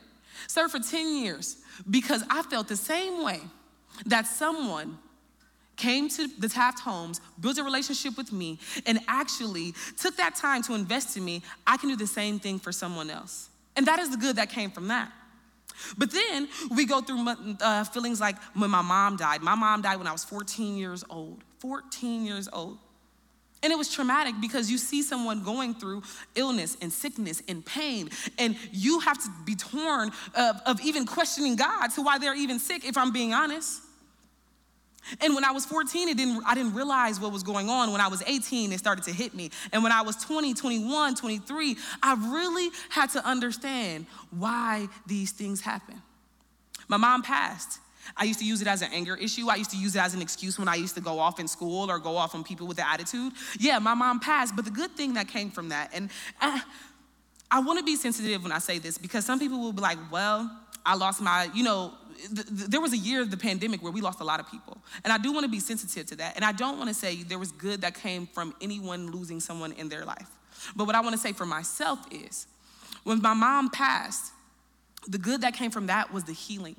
served 0.47 0.71
for 0.71 0.79
10 0.79 1.17
years 1.17 1.57
because 1.89 2.23
I 2.29 2.43
felt 2.43 2.67
the 2.67 2.77
same 2.77 3.23
way 3.23 3.41
that 4.05 4.27
someone 4.27 4.97
came 5.75 6.09
to 6.09 6.27
the 6.39 6.49
Taft 6.49 6.79
homes, 6.79 7.21
built 7.39 7.57
a 7.57 7.63
relationship 7.63 8.17
with 8.17 8.31
me, 8.33 8.57
and 8.85 8.99
actually 9.07 9.73
took 9.97 10.17
that 10.17 10.35
time 10.35 10.63
to 10.63 10.73
invest 10.73 11.15
in 11.17 11.23
me, 11.23 11.43
I 11.65 11.77
can 11.77 11.89
do 11.89 11.95
the 11.95 12.07
same 12.07 12.39
thing 12.39 12.59
for 12.59 12.71
someone 12.71 13.09
else. 13.09 13.49
And 13.75 13.85
that 13.85 13.99
is 13.99 14.09
the 14.09 14.17
good 14.17 14.37
that 14.37 14.49
came 14.49 14.71
from 14.71 14.87
that. 14.87 15.11
But 15.97 16.11
then 16.11 16.47
we 16.71 16.85
go 16.85 17.01
through 17.01 17.27
uh, 17.61 17.83
feelings 17.83 18.19
like 18.19 18.41
when 18.55 18.71
my 18.71 18.81
mom 18.81 19.15
died. 19.17 19.41
My 19.41 19.53
mom 19.53 19.83
died 19.83 19.97
when 19.97 20.07
I 20.07 20.11
was 20.11 20.23
14 20.23 20.75
years 20.75 21.03
old. 21.09 21.43
14 21.59 22.25
years 22.25 22.49
old. 22.51 22.77
And 23.63 23.73
it 23.73 23.75
was 23.75 23.91
traumatic 23.91 24.35
because 24.39 24.69
you 24.69 24.77
see 24.77 25.01
someone 25.01 25.43
going 25.43 25.73
through 25.73 26.03
illness 26.35 26.77
and 26.81 26.93
sickness 26.93 27.41
and 27.47 27.65
pain, 27.65 28.09
and 28.37 28.55
you 28.71 28.99
have 28.99 29.17
to 29.17 29.29
be 29.45 29.55
torn 29.55 30.11
of, 30.35 30.61
of 30.65 30.81
even 30.81 31.05
questioning 31.05 31.55
God 31.55 31.87
to 31.95 32.03
why 32.03 32.19
they're 32.19 32.35
even 32.35 32.59
sick, 32.59 32.85
if 32.85 32.97
I'm 32.97 33.11
being 33.11 33.33
honest. 33.33 33.81
And 35.21 35.33
when 35.33 35.45
I 35.45 35.51
was 35.51 35.65
14, 35.65 36.09
it 36.09 36.17
didn't, 36.17 36.43
I 36.45 36.53
didn't 36.53 36.73
realize 36.73 37.19
what 37.19 37.31
was 37.31 37.41
going 37.41 37.69
on. 37.69 37.91
When 37.91 38.01
I 38.01 38.09
was 38.09 38.21
18, 38.27 38.73
it 38.73 38.77
started 38.77 39.05
to 39.05 39.13
hit 39.13 39.33
me. 39.33 39.51
And 39.71 39.81
when 39.81 39.91
I 39.91 40.01
was 40.01 40.17
20, 40.17 40.53
21, 40.53 41.15
23, 41.15 41.77
I 42.03 42.31
really 42.31 42.69
had 42.89 43.09
to 43.11 43.25
understand 43.25 44.05
why 44.31 44.87
these 45.05 45.31
things 45.31 45.61
happen. 45.61 46.01
My 46.89 46.97
mom 46.97 47.23
passed. 47.23 47.79
I 48.15 48.23
used 48.23 48.39
to 48.39 48.45
use 48.45 48.61
it 48.61 48.67
as 48.67 48.81
an 48.81 48.89
anger 48.93 49.15
issue. 49.15 49.49
I 49.49 49.55
used 49.55 49.71
to 49.71 49.77
use 49.77 49.95
it 49.95 50.01
as 50.01 50.13
an 50.13 50.21
excuse 50.21 50.57
when 50.57 50.67
I 50.67 50.75
used 50.75 50.95
to 50.95 51.01
go 51.01 51.19
off 51.19 51.39
in 51.39 51.47
school 51.47 51.89
or 51.91 51.99
go 51.99 52.15
off 52.15 52.35
on 52.35 52.43
people 52.43 52.67
with 52.67 52.77
the 52.77 52.87
attitude. 52.87 53.33
Yeah, 53.59 53.79
my 53.79 53.93
mom 53.93 54.19
passed, 54.19 54.55
but 54.55 54.65
the 54.65 54.71
good 54.71 54.91
thing 54.91 55.13
that 55.15 55.27
came 55.27 55.49
from 55.49 55.69
that, 55.69 55.91
and 55.93 56.09
uh, 56.41 56.59
I, 57.51 57.57
I 57.57 57.59
want 57.61 57.79
to 57.79 57.85
be 57.85 57.95
sensitive 57.95 58.43
when 58.43 58.51
I 58.51 58.59
say 58.59 58.79
this 58.79 58.97
because 58.97 59.25
some 59.25 59.39
people 59.39 59.59
will 59.59 59.73
be 59.73 59.81
like, 59.81 59.97
well, 60.11 60.49
I 60.85 60.95
lost 60.95 61.21
my, 61.21 61.49
you 61.53 61.63
know, 61.63 61.93
th- 62.17 62.47
th- 62.47 62.69
there 62.69 62.81
was 62.81 62.93
a 62.93 62.97
year 62.97 63.21
of 63.21 63.31
the 63.31 63.37
pandemic 63.37 63.81
where 63.81 63.91
we 63.91 64.01
lost 64.01 64.19
a 64.19 64.23
lot 64.23 64.39
of 64.39 64.49
people. 64.49 64.77
And 65.03 65.13
I 65.13 65.17
do 65.17 65.31
want 65.31 65.45
to 65.45 65.49
be 65.49 65.59
sensitive 65.59 66.05
to 66.07 66.15
that. 66.17 66.35
And 66.35 66.43
I 66.43 66.51
don't 66.51 66.77
want 66.77 66.89
to 66.89 66.93
say 66.93 67.23
there 67.23 67.39
was 67.39 67.51
good 67.51 67.81
that 67.81 67.93
came 67.95 68.27
from 68.27 68.53
anyone 68.61 69.11
losing 69.11 69.39
someone 69.39 69.71
in 69.73 69.89
their 69.89 70.05
life. 70.05 70.27
But 70.75 70.87
what 70.87 70.95
I 70.95 71.01
want 71.01 71.13
to 71.13 71.21
say 71.21 71.33
for 71.33 71.45
myself 71.45 71.99
is 72.11 72.47
when 73.03 73.21
my 73.21 73.33
mom 73.33 73.69
passed, 73.69 74.31
the 75.07 75.17
good 75.17 75.41
that 75.41 75.53
came 75.53 75.71
from 75.71 75.87
that 75.87 76.13
was 76.13 76.25
the 76.25 76.33
healing. 76.33 76.75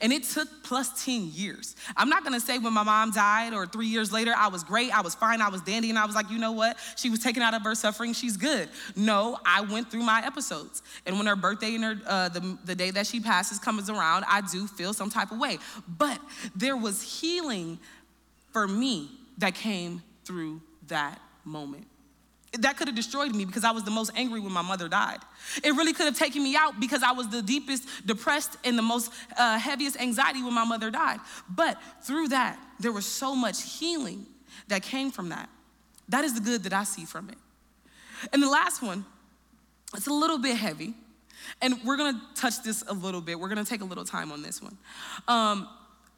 And 0.00 0.12
it 0.12 0.24
took 0.24 0.48
plus 0.62 1.04
10 1.04 1.30
years. 1.32 1.76
I'm 1.96 2.08
not 2.08 2.24
gonna 2.24 2.40
say 2.40 2.58
when 2.58 2.72
my 2.72 2.82
mom 2.82 3.10
died 3.10 3.52
or 3.52 3.66
three 3.66 3.86
years 3.86 4.12
later, 4.12 4.32
I 4.36 4.48
was 4.48 4.64
great, 4.64 4.96
I 4.96 5.00
was 5.00 5.14
fine, 5.14 5.40
I 5.40 5.48
was 5.48 5.60
dandy, 5.62 5.90
and 5.90 5.98
I 5.98 6.06
was 6.06 6.14
like, 6.14 6.30
you 6.30 6.38
know 6.38 6.52
what? 6.52 6.76
She 6.96 7.10
was 7.10 7.20
taken 7.20 7.42
out 7.42 7.54
of 7.54 7.62
her 7.62 7.74
suffering, 7.74 8.12
she's 8.12 8.36
good. 8.36 8.68
No, 8.96 9.38
I 9.44 9.62
went 9.62 9.90
through 9.90 10.04
my 10.04 10.22
episodes. 10.24 10.82
And 11.06 11.16
when 11.18 11.26
her 11.26 11.36
birthday 11.36 11.74
and 11.74 11.84
her, 11.84 12.00
uh, 12.06 12.28
the, 12.28 12.58
the 12.64 12.74
day 12.74 12.90
that 12.92 13.06
she 13.06 13.20
passes 13.20 13.58
comes 13.58 13.90
around, 13.90 14.24
I 14.28 14.40
do 14.40 14.66
feel 14.66 14.92
some 14.92 15.10
type 15.10 15.32
of 15.32 15.38
way. 15.38 15.58
But 15.86 16.20
there 16.54 16.76
was 16.76 17.02
healing 17.20 17.78
for 18.52 18.68
me 18.68 19.10
that 19.38 19.54
came 19.54 20.02
through 20.24 20.60
that 20.88 21.20
moment. 21.44 21.86
That 22.58 22.76
could 22.76 22.86
have 22.86 22.96
destroyed 22.96 23.34
me 23.34 23.46
because 23.46 23.64
I 23.64 23.70
was 23.70 23.82
the 23.82 23.90
most 23.90 24.10
angry 24.14 24.38
when 24.38 24.52
my 24.52 24.60
mother 24.62 24.86
died. 24.88 25.20
It 25.64 25.70
really 25.70 25.94
could 25.94 26.04
have 26.04 26.18
taken 26.18 26.42
me 26.42 26.54
out 26.54 26.78
because 26.78 27.02
I 27.02 27.12
was 27.12 27.28
the 27.28 27.40
deepest 27.40 27.88
depressed 28.06 28.56
and 28.64 28.76
the 28.76 28.82
most 28.82 29.10
uh, 29.38 29.58
heaviest 29.58 29.98
anxiety 29.98 30.42
when 30.42 30.52
my 30.52 30.64
mother 30.64 30.90
died. 30.90 31.20
But 31.48 31.78
through 32.02 32.28
that, 32.28 32.58
there 32.78 32.92
was 32.92 33.06
so 33.06 33.34
much 33.34 33.62
healing 33.78 34.26
that 34.68 34.82
came 34.82 35.10
from 35.10 35.30
that. 35.30 35.48
That 36.08 36.24
is 36.24 36.34
the 36.34 36.40
good 36.40 36.64
that 36.64 36.74
I 36.74 36.84
see 36.84 37.06
from 37.06 37.30
it. 37.30 37.38
And 38.32 38.42
the 38.42 38.50
last 38.50 38.82
one, 38.82 39.04
it's 39.96 40.06
a 40.06 40.12
little 40.12 40.38
bit 40.38 40.56
heavy, 40.56 40.94
and 41.60 41.82
we're 41.84 41.96
gonna 41.96 42.20
touch 42.34 42.62
this 42.62 42.84
a 42.86 42.92
little 42.92 43.20
bit. 43.20 43.38
We're 43.38 43.48
gonna 43.48 43.64
take 43.64 43.80
a 43.80 43.84
little 43.84 44.04
time 44.04 44.30
on 44.30 44.42
this 44.42 44.62
one. 44.62 44.76
Um, 45.26 45.68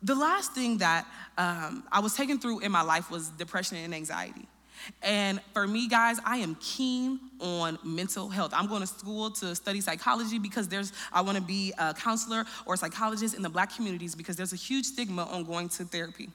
the 0.03 0.15
last 0.15 0.53
thing 0.53 0.79
that 0.79 1.07
um, 1.39 1.85
I 1.91 2.01
was 2.01 2.15
taken 2.15 2.39
through 2.39 2.61
in 2.61 2.71
my 2.71 2.83
life 2.83 3.11
was 3.11 3.29
depression 3.31 3.79
and 3.79 3.95
anxiety. 3.95 4.47
And 5.03 5.41
for 5.53 5.67
me, 5.67 5.89
guys, 5.89 6.19
I 6.25 6.39
am 6.39 6.57
keen 6.61 7.21
on 7.41 7.79
mental 7.85 8.29
health. 8.29 8.53
I'm 8.55 8.67
going 8.67 8.81
to 8.81 8.87
school 8.87 9.31
to 9.33 9.55
study 9.55 9.81
psychology 9.81 10.39
because 10.39 10.69
there's, 10.69 10.93
I 11.13 11.21
want 11.21 11.37
to 11.37 11.43
be 11.43 11.73
a 11.79 11.95
counselor 11.95 12.45
or 12.67 12.75
a 12.75 12.77
psychologist 12.77 13.35
in 13.35 13.43
the 13.43 13.49
black 13.49 13.75
communities 13.75 14.15
because 14.15 14.37
there's 14.37 14.53
a 14.53 14.57
huge 14.57 14.87
stigma 14.87 15.25
on 15.25 15.45
going 15.45 15.69
to 15.71 15.85
therapy. 15.85 16.29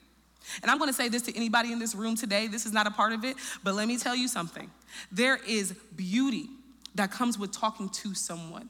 And 0.62 0.70
I'm 0.70 0.78
going 0.78 0.88
to 0.88 0.94
say 0.94 1.08
this 1.08 1.22
to 1.22 1.36
anybody 1.36 1.72
in 1.72 1.78
this 1.78 1.94
room 1.94 2.16
today. 2.16 2.46
This 2.46 2.66
is 2.66 2.72
not 2.72 2.86
a 2.86 2.90
part 2.90 3.12
of 3.12 3.24
it, 3.24 3.36
but 3.62 3.74
let 3.74 3.86
me 3.86 3.98
tell 3.98 4.16
you 4.16 4.28
something. 4.28 4.70
There 5.12 5.38
is 5.46 5.72
beauty 5.94 6.48
that 6.94 7.10
comes 7.10 7.38
with 7.38 7.52
talking 7.52 7.88
to 7.88 8.14
someone. 8.14 8.68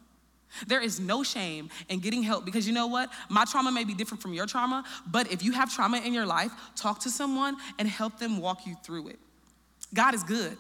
There 0.66 0.80
is 0.80 0.98
no 0.98 1.22
shame 1.22 1.70
in 1.88 2.00
getting 2.00 2.22
help 2.22 2.44
because 2.44 2.66
you 2.66 2.74
know 2.74 2.88
what? 2.88 3.10
My 3.28 3.44
trauma 3.44 3.70
may 3.70 3.84
be 3.84 3.94
different 3.94 4.20
from 4.20 4.34
your 4.34 4.46
trauma, 4.46 4.84
but 5.06 5.30
if 5.32 5.44
you 5.44 5.52
have 5.52 5.72
trauma 5.72 5.98
in 5.98 6.12
your 6.12 6.26
life, 6.26 6.50
talk 6.74 7.00
to 7.00 7.10
someone 7.10 7.56
and 7.78 7.88
help 7.88 8.18
them 8.18 8.40
walk 8.40 8.66
you 8.66 8.74
through 8.84 9.08
it. 9.08 9.18
God 9.94 10.14
is 10.14 10.22
good. 10.22 10.57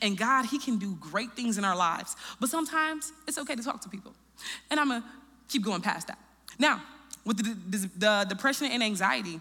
And 0.00 0.16
God, 0.16 0.46
He 0.46 0.58
can 0.58 0.78
do 0.78 0.96
great 1.00 1.32
things 1.32 1.58
in 1.58 1.64
our 1.64 1.76
lives. 1.76 2.16
But 2.40 2.48
sometimes 2.48 3.12
it's 3.26 3.38
okay 3.38 3.54
to 3.54 3.62
talk 3.62 3.80
to 3.82 3.88
people. 3.88 4.12
And 4.70 4.80
I'm 4.80 4.88
gonna 4.88 5.04
keep 5.48 5.62
going 5.62 5.82
past 5.82 6.08
that. 6.08 6.18
Now, 6.58 6.82
with 7.24 7.38
the, 7.38 7.88
the, 7.96 8.26
depression 8.28 8.68
and 8.70 8.82
anxiety, 8.82 9.40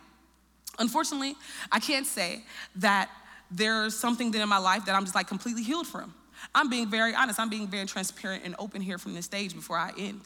unfortunately, 0.80 1.36
I 1.72 1.80
can't 1.80 2.06
say 2.06 2.44
that 2.78 3.10
there's 3.52 3.98
something 3.98 4.32
that 4.32 4.42
in 4.42 4.50
my 4.50 4.58
life 4.58 4.86
that 4.86 4.96
I'm 4.96 5.04
just 5.04 5.16
like 5.16 5.28
completely 5.28 5.64
healed 5.64 5.88
from. 5.88 6.14
I'm 6.56 6.70
being 6.70 6.90
very 6.90 7.14
honest, 7.14 7.40
I'm 7.40 7.50
being 7.50 7.68
very 7.68 7.86
transparent 7.86 8.44
and 8.46 8.56
open 8.60 8.82
here 8.82 8.98
from 8.98 9.14
this 9.14 9.26
stage 9.26 9.54
before 9.54 9.78
I 9.78 9.92
end. 9.98 10.22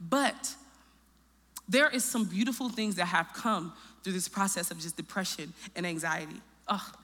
But 0.00 0.54
there 1.68 1.88
is 1.88 2.04
some 2.04 2.24
beautiful 2.24 2.68
things 2.68 2.96
that 2.96 3.06
have 3.06 3.32
come 3.32 3.72
through 4.02 4.12
this 4.14 4.28
process 4.28 4.70
of 4.70 4.78
just 4.78 4.96
depression 4.96 5.52
and 5.76 5.86
anxiety. 5.86 6.40
Ugh, 6.68 6.96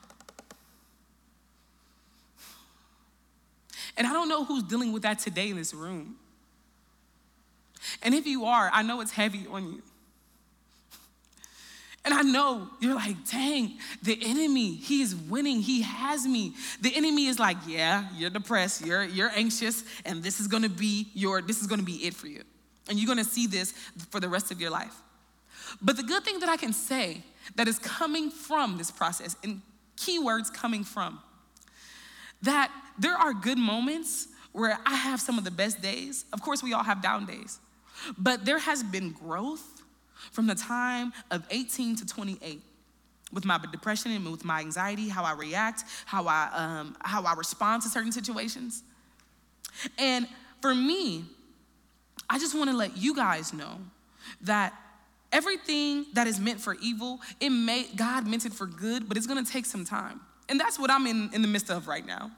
And 3.97 4.07
I 4.07 4.13
don't 4.13 4.29
know 4.29 4.45
who's 4.45 4.63
dealing 4.63 4.91
with 4.91 5.03
that 5.03 5.19
today 5.19 5.49
in 5.49 5.57
this 5.57 5.73
room. 5.73 6.15
And 8.01 8.13
if 8.13 8.27
you 8.27 8.45
are, 8.45 8.69
I 8.71 8.83
know 8.83 9.01
it's 9.01 9.11
heavy 9.11 9.45
on 9.51 9.73
you. 9.73 9.81
And 12.05 12.13
I 12.13 12.21
know 12.21 12.69
you're 12.79 12.95
like, 12.95 13.17
dang, 13.29 13.73
the 14.01 14.17
enemy, 14.23 14.75
he 14.75 15.01
is 15.01 15.13
winning. 15.13 15.59
He 15.61 15.81
has 15.81 16.25
me. 16.25 16.53
The 16.79 16.95
enemy 16.95 17.25
is 17.25 17.37
like, 17.37 17.57
yeah, 17.67 18.05
you're 18.15 18.29
depressed, 18.29 18.85
you're, 18.85 19.03
you're 19.03 19.31
anxious, 19.35 19.83
and 20.05 20.23
this 20.23 20.39
is 20.39 20.47
gonna 20.47 20.69
be 20.69 21.07
your, 21.13 21.41
this 21.41 21.59
is 21.59 21.67
gonna 21.67 21.83
be 21.83 22.05
it 22.05 22.13
for 22.13 22.27
you. 22.27 22.43
And 22.87 22.97
you're 22.97 23.07
gonna 23.07 23.25
see 23.25 23.45
this 23.45 23.73
for 24.09 24.21
the 24.21 24.29
rest 24.29 24.51
of 24.51 24.61
your 24.61 24.69
life. 24.69 24.95
But 25.81 25.97
the 25.97 26.03
good 26.03 26.23
thing 26.23 26.39
that 26.39 26.47
I 26.47 26.55
can 26.55 26.71
say 26.71 27.23
that 27.55 27.67
is 27.67 27.77
coming 27.77 28.29
from 28.29 28.77
this 28.77 28.89
process, 28.89 29.35
and 29.43 29.61
keywords 29.97 30.53
coming 30.53 30.85
from, 30.85 31.19
that 32.41 32.71
there 32.97 33.15
are 33.15 33.33
good 33.33 33.57
moments 33.57 34.27
where 34.51 34.77
I 34.85 34.95
have 34.95 35.21
some 35.21 35.37
of 35.37 35.43
the 35.43 35.51
best 35.51 35.81
days. 35.81 36.25
Of 36.33 36.41
course, 36.41 36.63
we 36.63 36.73
all 36.73 36.83
have 36.83 37.01
down 37.01 37.25
days, 37.25 37.59
but 38.17 38.45
there 38.45 38.59
has 38.59 38.83
been 38.83 39.11
growth 39.11 39.83
from 40.31 40.47
the 40.47 40.55
time 40.55 41.13
of 41.31 41.45
18 41.51 41.95
to 41.97 42.05
28 42.05 42.61
with 43.31 43.45
my 43.45 43.59
depression 43.71 44.11
and 44.11 44.31
with 44.31 44.45
my 44.45 44.61
anxiety, 44.61 45.09
how 45.09 45.23
I 45.23 45.33
react, 45.33 45.83
how 46.05 46.27
I, 46.27 46.49
um, 46.53 46.95
how 47.01 47.23
I 47.23 47.33
respond 47.33 47.83
to 47.83 47.89
certain 47.89 48.11
situations. 48.11 48.83
And 49.97 50.27
for 50.61 50.73
me, 50.73 51.25
I 52.29 52.39
just 52.39 52.55
want 52.55 52.69
to 52.69 52.75
let 52.75 52.97
you 52.97 53.15
guys 53.15 53.53
know 53.53 53.79
that 54.41 54.73
everything 55.31 56.05
that 56.13 56.27
is 56.27 56.39
meant 56.39 56.59
for 56.59 56.75
evil, 56.81 57.19
it 57.39 57.49
may 57.49 57.85
God 57.95 58.27
meant 58.27 58.45
it 58.45 58.53
for 58.53 58.65
good, 58.65 59.07
but 59.07 59.17
it's 59.17 59.27
going 59.27 59.43
to 59.43 59.51
take 59.51 59.65
some 59.65 59.85
time. 59.85 60.21
And 60.49 60.59
that's 60.59 60.79
what 60.79 60.89
I'm 60.89 61.07
in, 61.07 61.29
in 61.33 61.41
the 61.41 61.47
midst 61.47 61.69
of 61.69 61.87
right 61.87 62.05
now. 62.05 62.31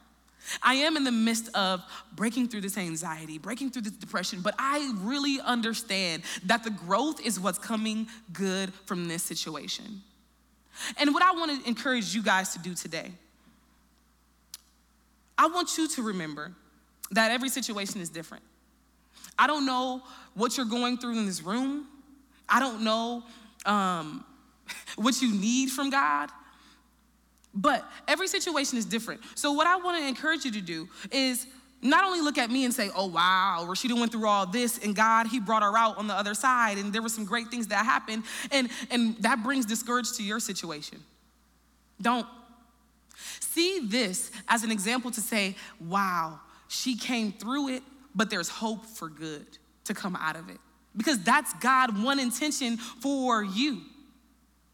I 0.64 0.76
am 0.76 0.98
in 0.98 1.04
the 1.04 1.12
midst 1.12 1.56
of 1.56 1.84
breaking 2.16 2.48
through 2.48 2.62
this 2.62 2.78
anxiety, 2.78 3.38
breaking 3.38 3.72
through 3.72 3.84
this 3.84 3.94
depression, 3.94 4.42
but 4.42 4.56
I 4.58 4.94
really 5.02 5.40
understand 5.42 6.24
that 6.46 6.64
the 6.64 6.72
growth 6.72 7.24
is 7.24 7.40
what's 7.40 7.60
coming 7.60 8.08
good 8.34 8.74
from 8.86 9.08
this 9.08 9.22
situation. 9.22 10.02
And 10.98 11.14
what 11.14 11.24
I 11.24 11.32
want 11.32 11.62
to 11.62 11.68
encourage 11.68 12.16
you 12.16 12.24
guys 12.24 12.54
to 12.54 12.60
do 12.60 12.74
today, 12.74 13.12
I 15.38 15.48
want 15.48 15.78
you 15.78 15.88
to 15.90 16.02
remember 16.02 16.54
that 17.12 17.32
every 17.32 17.50
situation 17.50 18.02
is 18.02 18.10
different. 18.10 18.44
I 19.38 19.48
don't 19.48 19.66
know 19.66 20.02
what 20.34 20.58
you're 20.58 20.66
going 20.66 20.98
through 20.98 21.18
in 21.18 21.26
this 21.26 21.42
room. 21.42 21.88
I 22.48 22.60
don't 22.60 22.84
know 22.84 23.24
um, 23.66 24.26
what 24.96 25.22
you 25.22 25.34
need 25.34 25.70
from 25.70 25.90
God. 25.90 26.30
But 27.54 27.84
every 28.08 28.28
situation 28.28 28.78
is 28.78 28.86
different. 28.86 29.22
So, 29.36 29.52
what 29.54 29.68
I 29.68 29.78
want 29.78 30.02
to 30.02 30.08
encourage 30.08 30.46
you 30.46 30.52
to 30.52 30.62
do 30.62 30.88
is 31.12 31.48
not 31.82 32.04
only 32.04 32.22
look 32.22 32.38
at 32.38 32.52
me 32.52 32.66
and 32.66 32.74
say, 32.74 32.90
oh, 32.96 33.08
wow, 33.08 33.66
Rasheeda 33.68 33.98
went 33.98 34.12
through 34.12 34.28
all 34.28 34.46
this 34.46 34.78
and 34.80 34.96
God, 34.96 35.28
He 35.28 35.40
brought 35.40 35.64
her 35.64 35.78
out 35.78 35.98
on 35.98 36.08
the 36.08 36.14
other 36.14 36.34
side 36.34 36.78
and 36.78 36.92
there 36.92 37.02
were 37.02 37.10
some 37.10 37.26
great 37.26 37.48
things 37.48 37.68
that 37.68 37.86
happened. 37.86 38.24
And, 38.52 38.70
and 38.92 39.16
that 39.18 39.44
brings 39.44 39.66
discouragement 39.66 40.18
to 40.18 40.24
your 40.24 40.40
situation. 40.40 41.00
Don't. 42.02 42.28
See 43.40 43.80
this 43.80 44.32
as 44.48 44.64
an 44.64 44.72
example 44.72 45.12
to 45.12 45.22
say, 45.22 45.56
wow, 45.80 46.40
she 46.68 46.96
came 46.96 47.32
through 47.32 47.70
it, 47.70 47.84
but 48.14 48.30
there's 48.30 48.50
hope 48.50 48.86
for 48.86 49.10
good 49.10 49.46
to 49.86 49.94
come 49.94 50.16
out 50.16 50.36
of 50.36 50.50
it. 50.50 50.58
Because 50.96 51.20
that's 51.24 51.54
God' 51.56 52.02
one 52.02 52.20
intention 52.20 52.78
for 52.78 53.44
you. 53.44 53.82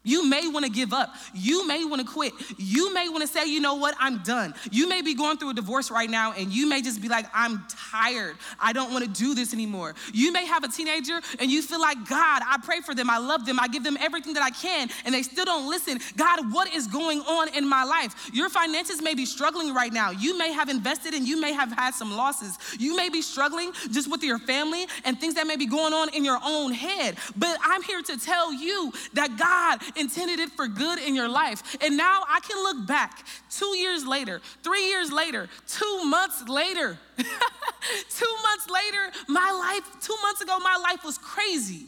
You 0.06 0.24
may 0.24 0.46
want 0.46 0.64
to 0.64 0.70
give 0.70 0.92
up. 0.92 1.12
You 1.34 1.66
may 1.66 1.84
want 1.84 2.00
to 2.00 2.06
quit. 2.06 2.32
You 2.56 2.94
may 2.94 3.08
want 3.08 3.22
to 3.22 3.26
say, 3.26 3.46
you 3.46 3.60
know 3.60 3.74
what, 3.74 3.96
I'm 3.98 4.18
done. 4.18 4.54
You 4.70 4.88
may 4.88 5.02
be 5.02 5.14
going 5.14 5.36
through 5.36 5.50
a 5.50 5.54
divorce 5.54 5.90
right 5.90 6.08
now 6.08 6.32
and 6.32 6.52
you 6.52 6.68
may 6.68 6.80
just 6.80 7.02
be 7.02 7.08
like, 7.08 7.26
I'm 7.34 7.66
tired. 7.90 8.36
I 8.60 8.72
don't 8.72 8.92
want 8.92 9.04
to 9.04 9.10
do 9.10 9.34
this 9.34 9.52
anymore. 9.52 9.96
You 10.14 10.32
may 10.32 10.46
have 10.46 10.62
a 10.62 10.68
teenager 10.68 11.20
and 11.40 11.50
you 11.50 11.60
feel 11.60 11.80
like, 11.80 11.98
God, 12.08 12.42
I 12.46 12.56
pray 12.62 12.82
for 12.82 12.94
them. 12.94 13.10
I 13.10 13.18
love 13.18 13.46
them. 13.46 13.58
I 13.58 13.66
give 13.66 13.82
them 13.82 13.98
everything 14.00 14.34
that 14.34 14.44
I 14.44 14.50
can 14.50 14.88
and 15.04 15.12
they 15.12 15.24
still 15.24 15.44
don't 15.44 15.68
listen. 15.68 15.98
God, 16.16 16.52
what 16.52 16.72
is 16.72 16.86
going 16.86 17.20
on 17.22 17.48
in 17.56 17.68
my 17.68 17.82
life? 17.82 18.30
Your 18.32 18.48
finances 18.48 19.02
may 19.02 19.16
be 19.16 19.26
struggling 19.26 19.74
right 19.74 19.92
now. 19.92 20.12
You 20.12 20.38
may 20.38 20.52
have 20.52 20.68
invested 20.68 21.14
and 21.14 21.26
you 21.26 21.40
may 21.40 21.52
have 21.52 21.72
had 21.72 21.94
some 21.94 22.16
losses. 22.16 22.56
You 22.78 22.94
may 22.94 23.08
be 23.08 23.22
struggling 23.22 23.72
just 23.90 24.08
with 24.08 24.22
your 24.22 24.38
family 24.38 24.86
and 25.04 25.18
things 25.18 25.34
that 25.34 25.48
may 25.48 25.56
be 25.56 25.66
going 25.66 25.92
on 25.92 26.10
in 26.10 26.24
your 26.24 26.38
own 26.44 26.70
head. 26.70 27.16
But 27.36 27.58
I'm 27.64 27.82
here 27.82 28.02
to 28.02 28.16
tell 28.16 28.52
you 28.52 28.92
that 29.14 29.36
God 29.36 29.80
intended 29.96 30.38
it 30.38 30.50
for 30.50 30.68
good 30.68 30.98
in 30.98 31.14
your 31.14 31.28
life. 31.28 31.76
And 31.82 31.96
now 31.96 32.22
I 32.28 32.40
can 32.40 32.56
look 32.62 32.86
back 32.86 33.24
two 33.50 33.76
years 33.76 34.06
later, 34.06 34.40
three 34.62 34.88
years 34.88 35.12
later, 35.12 35.48
two 35.66 36.04
months 36.04 36.48
later. 36.48 36.98
two 37.16 38.36
months 38.42 38.68
later, 38.70 39.12
my 39.28 39.50
life, 39.50 40.02
two 40.02 40.16
months 40.22 40.40
ago, 40.40 40.58
my 40.58 40.76
life 40.76 41.04
was 41.04 41.18
crazy. 41.18 41.86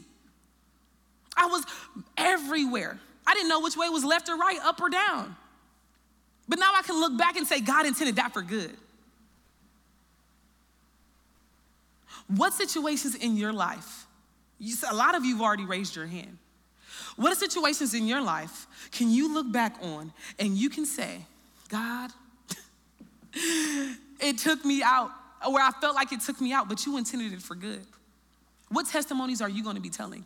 I 1.36 1.46
was 1.46 1.64
everywhere. 2.16 2.98
I 3.26 3.34
didn't 3.34 3.48
know 3.48 3.60
which 3.60 3.76
way 3.76 3.88
was 3.88 4.04
left 4.04 4.28
or 4.28 4.36
right, 4.36 4.58
up 4.64 4.80
or 4.80 4.88
down. 4.88 5.36
But 6.48 6.58
now 6.58 6.70
I 6.74 6.82
can 6.82 6.98
look 6.98 7.16
back 7.18 7.36
and 7.36 7.46
say, 7.46 7.60
God 7.60 7.86
intended 7.86 8.16
that 8.16 8.32
for 8.32 8.42
good. 8.42 8.74
What 12.28 12.52
situations 12.54 13.14
in 13.14 13.36
your 13.36 13.52
life? 13.52 14.06
You, 14.58 14.74
a 14.90 14.94
lot 14.94 15.14
of 15.14 15.24
you 15.24 15.36
have 15.36 15.42
already 15.42 15.64
raised 15.64 15.94
your 15.94 16.06
hand. 16.06 16.38
What 17.18 17.36
situations 17.36 17.94
in 17.94 18.06
your 18.06 18.20
life 18.20 18.68
can 18.92 19.10
you 19.10 19.34
look 19.34 19.50
back 19.50 19.74
on 19.82 20.12
and 20.38 20.56
you 20.56 20.70
can 20.70 20.86
say, 20.86 21.18
God, 21.68 22.12
it 24.20 24.38
took 24.38 24.64
me 24.64 24.84
out, 24.84 25.10
where 25.44 25.62
I 25.62 25.72
felt 25.80 25.96
like 25.96 26.12
it 26.12 26.20
took 26.20 26.40
me 26.40 26.52
out, 26.52 26.68
but 26.68 26.86
you 26.86 26.96
intended 26.96 27.32
it 27.32 27.42
for 27.42 27.56
good? 27.56 27.84
What 28.68 28.86
testimonies 28.86 29.40
are 29.42 29.48
you 29.48 29.64
going 29.64 29.74
to 29.74 29.82
be 29.82 29.90
telling? 29.90 30.24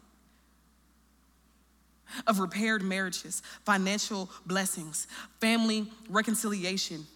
Of 2.27 2.41
repaired 2.41 2.83
marriages, 2.83 3.43
financial 3.65 4.29
blessings, 4.45 5.07
family 5.41 5.87
reconciliation, 6.11 7.07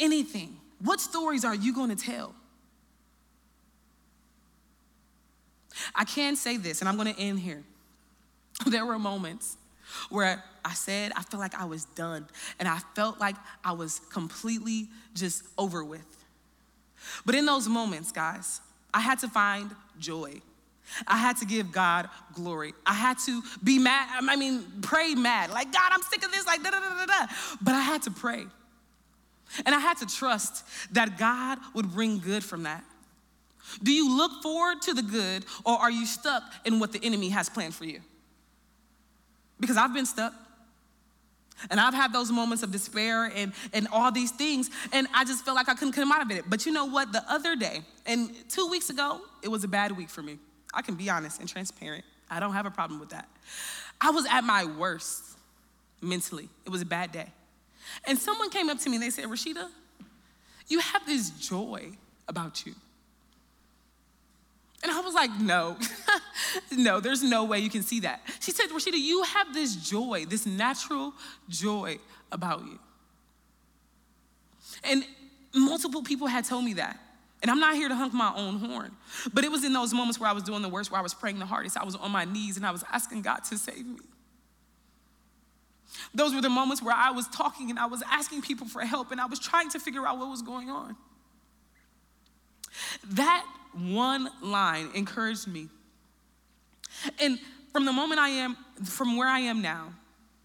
anything. 0.00 0.56
What 0.80 0.98
stories 0.98 1.44
are 1.44 1.54
you 1.54 1.74
going 1.74 1.94
to 1.94 2.02
tell? 2.02 2.34
I 5.94 6.04
can 6.04 6.36
say 6.36 6.56
this, 6.56 6.80
and 6.80 6.88
I'm 6.88 6.96
going 6.96 7.12
to 7.12 7.20
end 7.20 7.40
here. 7.40 7.64
There 8.64 8.86
were 8.86 8.98
moments 8.98 9.56
where 10.08 10.42
I 10.64 10.74
said, 10.74 11.12
I 11.14 11.22
felt 11.22 11.40
like 11.40 11.54
I 11.54 11.64
was 11.64 11.84
done, 11.84 12.26
and 12.58 12.68
I 12.68 12.78
felt 12.94 13.20
like 13.20 13.36
I 13.64 13.72
was 13.72 14.00
completely 14.10 14.88
just 15.14 15.44
over 15.58 15.84
with. 15.84 16.06
But 17.24 17.34
in 17.34 17.46
those 17.46 17.68
moments, 17.68 18.10
guys, 18.10 18.60
I 18.92 19.00
had 19.00 19.18
to 19.20 19.28
find 19.28 19.70
joy. 19.98 20.40
I 21.06 21.16
had 21.18 21.36
to 21.38 21.44
give 21.44 21.72
God 21.72 22.08
glory. 22.32 22.72
I 22.84 22.94
had 22.94 23.18
to 23.26 23.42
be 23.62 23.78
mad, 23.78 24.08
I 24.28 24.36
mean, 24.36 24.64
pray 24.82 25.14
mad. 25.14 25.50
Like, 25.50 25.72
God, 25.72 25.90
I'm 25.92 26.02
sick 26.02 26.24
of 26.24 26.32
this, 26.32 26.46
like, 26.46 26.62
da 26.62 26.70
da 26.70 26.80
da 26.80 26.88
da 26.88 27.06
da. 27.06 27.26
But 27.60 27.74
I 27.74 27.80
had 27.80 28.02
to 28.02 28.10
pray. 28.10 28.46
And 29.64 29.74
I 29.74 29.78
had 29.78 29.98
to 29.98 30.06
trust 30.06 30.64
that 30.92 31.18
God 31.18 31.58
would 31.74 31.92
bring 31.92 32.18
good 32.18 32.42
from 32.42 32.64
that. 32.64 32.84
Do 33.82 33.92
you 33.92 34.16
look 34.16 34.42
forward 34.42 34.82
to 34.82 34.94
the 34.94 35.02
good, 35.02 35.44
or 35.64 35.74
are 35.74 35.90
you 35.90 36.06
stuck 36.06 36.42
in 36.64 36.78
what 36.78 36.92
the 36.92 37.04
enemy 37.04 37.28
has 37.30 37.48
planned 37.48 37.74
for 37.74 37.84
you? 37.84 38.00
Because 39.60 39.76
I've 39.76 39.94
been 39.94 40.06
stuck. 40.06 40.32
And 41.70 41.80
I've 41.80 41.94
had 41.94 42.12
those 42.12 42.30
moments 42.30 42.62
of 42.62 42.70
despair 42.70 43.24
and, 43.34 43.52
and 43.72 43.88
all 43.90 44.12
these 44.12 44.30
things, 44.30 44.68
and 44.92 45.06
I 45.14 45.24
just 45.24 45.42
felt 45.42 45.56
like 45.56 45.70
I 45.70 45.74
couldn't 45.74 45.94
come 45.94 46.12
out 46.12 46.20
of 46.20 46.30
it. 46.30 46.44
But 46.48 46.66
you 46.66 46.72
know 46.72 46.84
what? 46.84 47.12
The 47.12 47.24
other 47.30 47.56
day, 47.56 47.80
and 48.04 48.30
two 48.50 48.68
weeks 48.68 48.90
ago, 48.90 49.22
it 49.42 49.48
was 49.48 49.64
a 49.64 49.68
bad 49.68 49.92
week 49.92 50.10
for 50.10 50.22
me. 50.22 50.38
I 50.74 50.82
can 50.82 50.96
be 50.96 51.08
honest 51.08 51.40
and 51.40 51.48
transparent. 51.48 52.04
I 52.30 52.40
don't 52.40 52.52
have 52.52 52.66
a 52.66 52.70
problem 52.70 53.00
with 53.00 53.08
that. 53.10 53.26
I 54.00 54.10
was 54.10 54.26
at 54.30 54.42
my 54.42 54.66
worst 54.66 55.22
mentally. 56.02 56.48
It 56.66 56.70
was 56.70 56.82
a 56.82 56.86
bad 56.86 57.12
day. 57.12 57.26
And 58.06 58.18
someone 58.18 58.50
came 58.50 58.68
up 58.68 58.78
to 58.80 58.90
me 58.90 58.96
and 58.96 59.02
they 59.02 59.10
said, 59.10 59.24
Rasheeda, 59.24 59.68
you 60.68 60.80
have 60.80 61.06
this 61.06 61.30
joy 61.30 61.92
about 62.28 62.66
you. 62.66 62.74
And 64.82 64.92
I 64.92 65.00
was 65.00 65.14
like, 65.14 65.30
no, 65.40 65.76
no, 66.72 67.00
there's 67.00 67.22
no 67.22 67.44
way 67.44 67.58
you 67.58 67.70
can 67.70 67.82
see 67.82 68.00
that. 68.00 68.22
She 68.40 68.50
said, 68.50 68.66
Rasheeda, 68.68 68.98
you 68.98 69.22
have 69.22 69.52
this 69.54 69.76
joy, 69.76 70.24
this 70.26 70.46
natural 70.46 71.12
joy 71.48 71.98
about 72.32 72.64
you. 72.64 72.78
And 74.84 75.04
multiple 75.54 76.02
people 76.02 76.26
had 76.26 76.44
told 76.44 76.64
me 76.64 76.74
that. 76.74 76.98
And 77.42 77.50
I'm 77.50 77.60
not 77.60 77.74
here 77.74 77.88
to 77.88 77.94
honk 77.94 78.12
my 78.12 78.32
own 78.34 78.58
horn. 78.58 78.92
But 79.32 79.44
it 79.44 79.50
was 79.50 79.64
in 79.64 79.72
those 79.72 79.92
moments 79.92 80.18
where 80.18 80.28
I 80.28 80.32
was 80.32 80.42
doing 80.42 80.62
the 80.62 80.68
worst, 80.68 80.90
where 80.90 80.98
I 80.98 81.02
was 81.02 81.14
praying 81.14 81.38
the 81.38 81.46
hardest. 81.46 81.76
I 81.76 81.84
was 81.84 81.94
on 81.94 82.10
my 82.10 82.24
knees 82.24 82.56
and 82.56 82.66
I 82.66 82.70
was 82.70 82.82
asking 82.90 83.22
God 83.22 83.44
to 83.44 83.58
save 83.58 83.86
me. 83.86 84.00
Those 86.14 86.34
were 86.34 86.40
the 86.40 86.50
moments 86.50 86.82
where 86.82 86.94
I 86.94 87.10
was 87.10 87.28
talking 87.28 87.70
and 87.70 87.78
I 87.78 87.86
was 87.86 88.02
asking 88.10 88.42
people 88.42 88.66
for 88.66 88.80
help 88.80 89.12
and 89.12 89.20
I 89.20 89.26
was 89.26 89.38
trying 89.38 89.70
to 89.70 89.78
figure 89.78 90.06
out 90.06 90.18
what 90.18 90.28
was 90.28 90.42
going 90.42 90.70
on. 90.70 90.96
That 93.10 93.46
one 93.72 94.30
line 94.42 94.90
encouraged 94.94 95.46
me. 95.46 95.68
And 97.20 97.38
from 97.72 97.84
the 97.84 97.92
moment 97.92 98.20
I 98.20 98.28
am, 98.30 98.56
from 98.84 99.16
where 99.16 99.28
I 99.28 99.40
am 99.40 99.62
now, 99.62 99.92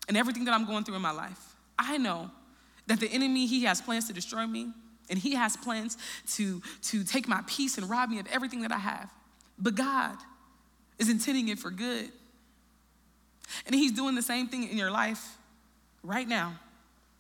and 0.08 0.18
everything 0.18 0.46
that 0.46 0.54
I'm 0.54 0.66
going 0.66 0.84
through 0.84 0.96
in 0.96 1.02
my 1.02 1.12
life, 1.12 1.56
I 1.78 1.98
know 1.98 2.30
that 2.88 3.00
the 3.00 3.08
enemy, 3.08 3.46
he 3.46 3.64
has 3.64 3.82
plans 3.82 4.08
to 4.08 4.14
destroy 4.14 4.46
me, 4.46 4.70
and 5.10 5.18
he 5.18 5.36
has 5.36 5.56
plans 5.58 5.98
to, 6.34 6.62
to 6.84 7.04
take 7.04 7.28
my 7.28 7.42
peace 7.48 7.78
and 7.78 7.90
rob 7.90 8.10
me 8.10 8.20
of 8.20 8.28
everything 8.28 8.62
that 8.62 8.72
I 8.72 8.78
have. 8.78 9.10
But 9.58 9.76
God 9.76 10.18
is 11.00 11.10
intending 11.10 11.50
it 11.50 11.60
for 11.60 11.72
good. 11.72 12.10
And 13.66 13.76
he's 13.76 13.92
doing 13.92 14.16
the 14.16 14.22
same 14.22 14.48
thing 14.48 14.68
in 14.70 14.78
your 14.78 14.92
life 14.92 15.38
right 16.04 16.28
now. 16.28 16.54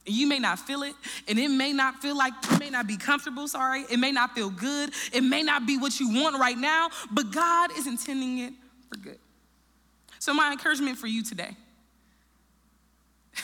You 0.05 0.27
may 0.27 0.39
not 0.39 0.57
feel 0.59 0.83
it, 0.83 0.95
and 1.27 1.37
it 1.37 1.49
may 1.49 1.73
not 1.73 2.01
feel 2.01 2.17
like, 2.17 2.33
it 2.51 2.59
may 2.59 2.69
not 2.69 2.87
be 2.87 2.97
comfortable, 2.97 3.47
sorry. 3.47 3.85
It 3.89 3.97
may 3.97 4.11
not 4.11 4.33
feel 4.33 4.49
good. 4.49 4.91
It 5.13 5.21
may 5.21 5.43
not 5.43 5.67
be 5.67 5.77
what 5.77 5.99
you 5.99 6.09
want 6.21 6.39
right 6.39 6.57
now, 6.57 6.89
but 7.11 7.31
God 7.31 7.77
is 7.77 7.85
intending 7.85 8.39
it 8.39 8.53
good. 8.97 9.19
So, 10.19 10.33
my 10.33 10.51
encouragement 10.51 10.97
for 10.97 11.07
you 11.07 11.23
today 11.23 11.55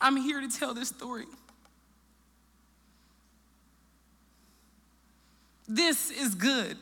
I'm 0.00 0.16
here 0.16 0.40
to 0.40 0.48
tell 0.48 0.74
this 0.74 0.88
story. 0.88 1.26
This 5.68 6.10
is 6.10 6.34
good. 6.34 6.76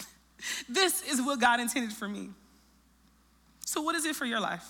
This 0.68 1.02
is 1.02 1.20
what 1.20 1.40
God 1.40 1.60
intended 1.60 1.92
for 1.92 2.08
me. 2.08 2.30
So, 3.64 3.82
what 3.82 3.94
is 3.96 4.04
it 4.06 4.16
for 4.16 4.24
your 4.24 4.40
life? 4.40 4.64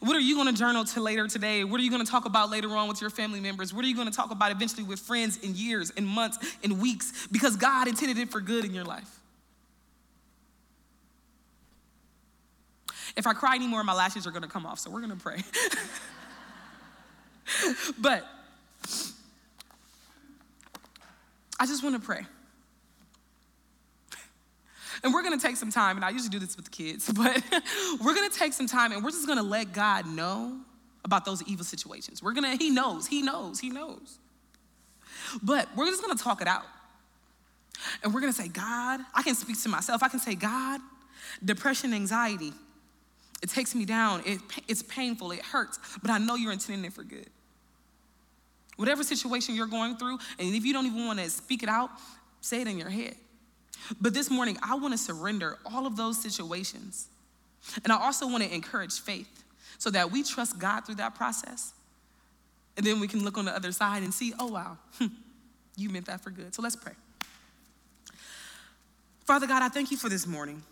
What 0.00 0.16
are 0.16 0.20
you 0.20 0.36
going 0.36 0.52
to 0.52 0.58
journal 0.58 0.84
to 0.84 1.00
later 1.00 1.26
today? 1.28 1.64
What 1.64 1.80
are 1.80 1.82
you 1.82 1.90
going 1.90 2.04
to 2.04 2.10
talk 2.10 2.24
about 2.24 2.50
later 2.50 2.70
on 2.70 2.88
with 2.88 3.00
your 3.00 3.10
family 3.10 3.40
members? 3.40 3.72
What 3.72 3.84
are 3.84 3.88
you 3.88 3.94
going 3.94 4.08
to 4.08 4.12
talk 4.12 4.30
about 4.30 4.52
eventually 4.52 4.82
with 4.82 5.00
friends 5.00 5.38
in 5.38 5.54
years 5.54 5.92
and 5.96 6.06
months 6.06 6.38
and 6.62 6.80
weeks? 6.80 7.26
Because 7.30 7.56
God 7.56 7.88
intended 7.88 8.18
it 8.18 8.30
for 8.30 8.40
good 8.40 8.64
in 8.64 8.74
your 8.74 8.84
life. 8.84 9.17
If 13.18 13.26
I 13.26 13.34
cry 13.34 13.56
anymore, 13.56 13.82
my 13.82 13.94
lashes 13.94 14.28
are 14.28 14.30
to 14.30 14.48
come 14.48 14.64
off, 14.64 14.78
so 14.78 14.90
we're 14.90 15.00
to 15.10 15.22
pray. 15.22 15.42
but 17.98 18.24
I 21.58 21.66
just 21.66 21.82
want 21.82 21.96
to 21.96 22.00
pray. 22.00 22.24
And 25.02 25.12
we're 25.12 25.24
gonna 25.24 25.38
take 25.38 25.56
some 25.56 25.72
time, 25.72 25.96
and 25.96 26.04
I 26.04 26.10
usually 26.10 26.28
do 26.30 26.38
this 26.38 26.54
with 26.54 26.66
the 26.66 26.70
kids, 26.70 27.12
but 27.12 27.42
we're 28.00 28.14
gonna 28.14 28.30
take 28.30 28.52
some 28.52 28.68
time 28.68 28.92
and 28.92 29.02
we're 29.02 29.10
just 29.10 29.26
gonna 29.26 29.42
let 29.42 29.72
God 29.72 30.06
know 30.06 30.56
about 31.04 31.24
those 31.24 31.42
evil 31.42 31.64
situations. 31.64 32.22
We're 32.22 32.34
gonna, 32.34 32.54
He 32.54 32.70
knows, 32.70 33.08
He 33.08 33.20
knows, 33.20 33.58
He 33.58 33.68
knows. 33.68 34.20
But 35.42 35.68
we're 35.76 35.86
just 35.86 36.02
gonna 36.02 36.18
talk 36.18 36.40
it 36.40 36.46
out. 36.46 36.66
And 38.04 38.14
we're 38.14 38.20
gonna 38.20 38.32
say, 38.32 38.46
God, 38.46 39.00
I 39.12 39.24
can 39.24 39.34
speak 39.34 39.60
to 39.62 39.68
myself. 39.68 40.04
I 40.04 40.08
can 40.08 40.20
say, 40.20 40.36
God, 40.36 40.80
depression, 41.44 41.92
anxiety, 41.92 42.52
it 43.42 43.50
takes 43.50 43.74
me 43.74 43.84
down. 43.84 44.22
It, 44.26 44.40
it's 44.66 44.82
painful, 44.82 45.32
it 45.32 45.42
hurts, 45.42 45.78
but 46.02 46.10
I 46.10 46.18
know 46.18 46.34
you're 46.34 46.52
intending 46.52 46.84
it 46.84 46.92
for 46.92 47.04
good. 47.04 47.28
Whatever 48.76 49.02
situation 49.02 49.54
you're 49.54 49.66
going 49.66 49.96
through, 49.96 50.18
and 50.38 50.54
if 50.54 50.64
you 50.64 50.72
don't 50.72 50.86
even 50.86 51.06
wanna 51.06 51.28
speak 51.28 51.62
it 51.62 51.68
out, 51.68 51.90
say 52.40 52.60
it 52.60 52.68
in 52.68 52.78
your 52.78 52.90
head. 52.90 53.16
But 54.00 54.14
this 54.14 54.30
morning, 54.30 54.58
I 54.62 54.74
want 54.76 54.92
to 54.92 54.98
surrender 54.98 55.58
all 55.64 55.86
of 55.86 55.96
those 55.96 56.20
situations. 56.20 57.08
And 57.84 57.92
I 57.92 57.96
also 57.96 58.26
want 58.28 58.42
to 58.42 58.52
encourage 58.52 59.00
faith 59.00 59.44
so 59.78 59.90
that 59.90 60.10
we 60.10 60.22
trust 60.22 60.58
God 60.58 60.84
through 60.84 60.96
that 60.96 61.14
process 61.14 61.72
And 62.76 62.86
then 62.86 63.00
we 63.00 63.08
can 63.08 63.24
look 63.24 63.36
on 63.38 63.44
the 63.44 63.54
other 63.54 63.72
side 63.72 64.02
and 64.02 64.14
see, 64.14 64.32
oh, 64.38 64.46
wow, 64.46 64.78
you 65.76 65.90
meant 65.90 66.06
that 66.06 66.20
for 66.20 66.30
good. 66.30 66.54
So 66.54 66.62
let's 66.62 66.76
pray. 66.76 66.92
Father 69.24 69.46
God, 69.46 69.62
I 69.62 69.68
thank 69.68 69.90
you 69.90 69.96
for 69.96 70.08
this 70.08 70.26
morning. 70.26 70.62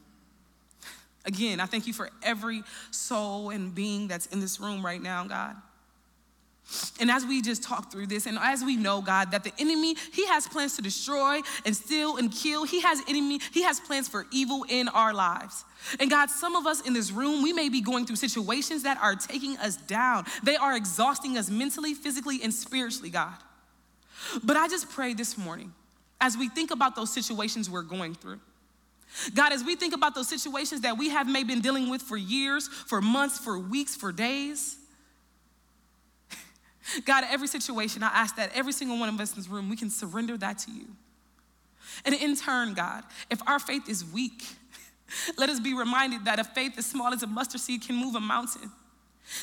Again, 1.26 1.60
I 1.60 1.66
thank 1.66 1.86
you 1.86 1.92
for 1.92 2.08
every 2.22 2.62
soul 2.90 3.50
and 3.50 3.74
being 3.74 4.08
that's 4.08 4.26
in 4.26 4.40
this 4.40 4.60
room 4.60 4.84
right 4.84 5.02
now, 5.02 5.24
God. 5.24 5.56
And 6.98 7.10
as 7.10 7.24
we 7.24 7.42
just 7.42 7.62
talk 7.62 7.92
through 7.92 8.08
this, 8.08 8.26
and 8.26 8.38
as 8.38 8.64
we 8.64 8.76
know, 8.76 9.00
God, 9.00 9.30
that 9.30 9.44
the 9.44 9.52
enemy, 9.58 9.94
he 10.12 10.26
has 10.26 10.48
plans 10.48 10.74
to 10.76 10.82
destroy 10.82 11.40
and 11.64 11.76
steal 11.76 12.16
and 12.16 12.32
kill. 12.32 12.64
He 12.64 12.80
has 12.80 13.00
enemy, 13.08 13.40
he 13.52 13.62
has 13.62 13.78
plans 13.78 14.08
for 14.08 14.26
evil 14.32 14.64
in 14.68 14.88
our 14.88 15.14
lives. 15.14 15.64
And 16.00 16.10
God, 16.10 16.28
some 16.28 16.56
of 16.56 16.66
us 16.66 16.80
in 16.80 16.92
this 16.92 17.12
room, 17.12 17.42
we 17.42 17.52
may 17.52 17.68
be 17.68 17.80
going 17.80 18.04
through 18.04 18.16
situations 18.16 18.82
that 18.82 18.98
are 19.00 19.14
taking 19.14 19.56
us 19.58 19.76
down. 19.76 20.24
They 20.42 20.56
are 20.56 20.76
exhausting 20.76 21.38
us 21.38 21.48
mentally, 21.50 21.94
physically, 21.94 22.40
and 22.42 22.52
spiritually, 22.52 23.10
God. 23.10 23.34
But 24.42 24.56
I 24.56 24.66
just 24.66 24.90
pray 24.90 25.14
this 25.14 25.38
morning, 25.38 25.72
as 26.20 26.36
we 26.36 26.48
think 26.48 26.72
about 26.72 26.96
those 26.96 27.12
situations 27.12 27.70
we're 27.70 27.82
going 27.82 28.14
through, 28.14 28.40
God, 29.34 29.52
as 29.52 29.64
we 29.64 29.76
think 29.76 29.94
about 29.94 30.14
those 30.14 30.28
situations 30.28 30.82
that 30.82 30.98
we 30.98 31.08
have 31.10 31.28
maybe 31.28 31.54
been 31.54 31.62
dealing 31.62 31.88
with 31.88 32.02
for 32.02 32.16
years, 32.16 32.68
for 32.68 33.00
months, 33.00 33.38
for 33.38 33.58
weeks, 33.58 33.96
for 33.96 34.12
days, 34.12 34.76
God, 37.04 37.24
every 37.30 37.48
situation, 37.48 38.02
I 38.02 38.08
ask 38.08 38.36
that 38.36 38.50
every 38.54 38.72
single 38.72 38.98
one 38.98 39.08
of 39.08 39.20
us 39.20 39.32
in 39.32 39.36
this 39.38 39.48
room, 39.48 39.68
we 39.68 39.76
can 39.76 39.90
surrender 39.90 40.36
that 40.38 40.58
to 40.60 40.70
you. 40.70 40.86
And 42.04 42.14
in 42.14 42.36
turn, 42.36 42.74
God, 42.74 43.04
if 43.30 43.40
our 43.46 43.58
faith 43.58 43.88
is 43.88 44.04
weak, 44.04 44.44
let 45.38 45.48
us 45.48 45.60
be 45.60 45.74
reminded 45.74 46.24
that 46.26 46.38
a 46.38 46.44
faith 46.44 46.78
as 46.78 46.86
small 46.86 47.12
as 47.12 47.22
a 47.22 47.26
mustard 47.26 47.60
seed 47.60 47.82
can 47.82 47.96
move 47.96 48.14
a 48.14 48.20
mountain. 48.20 48.70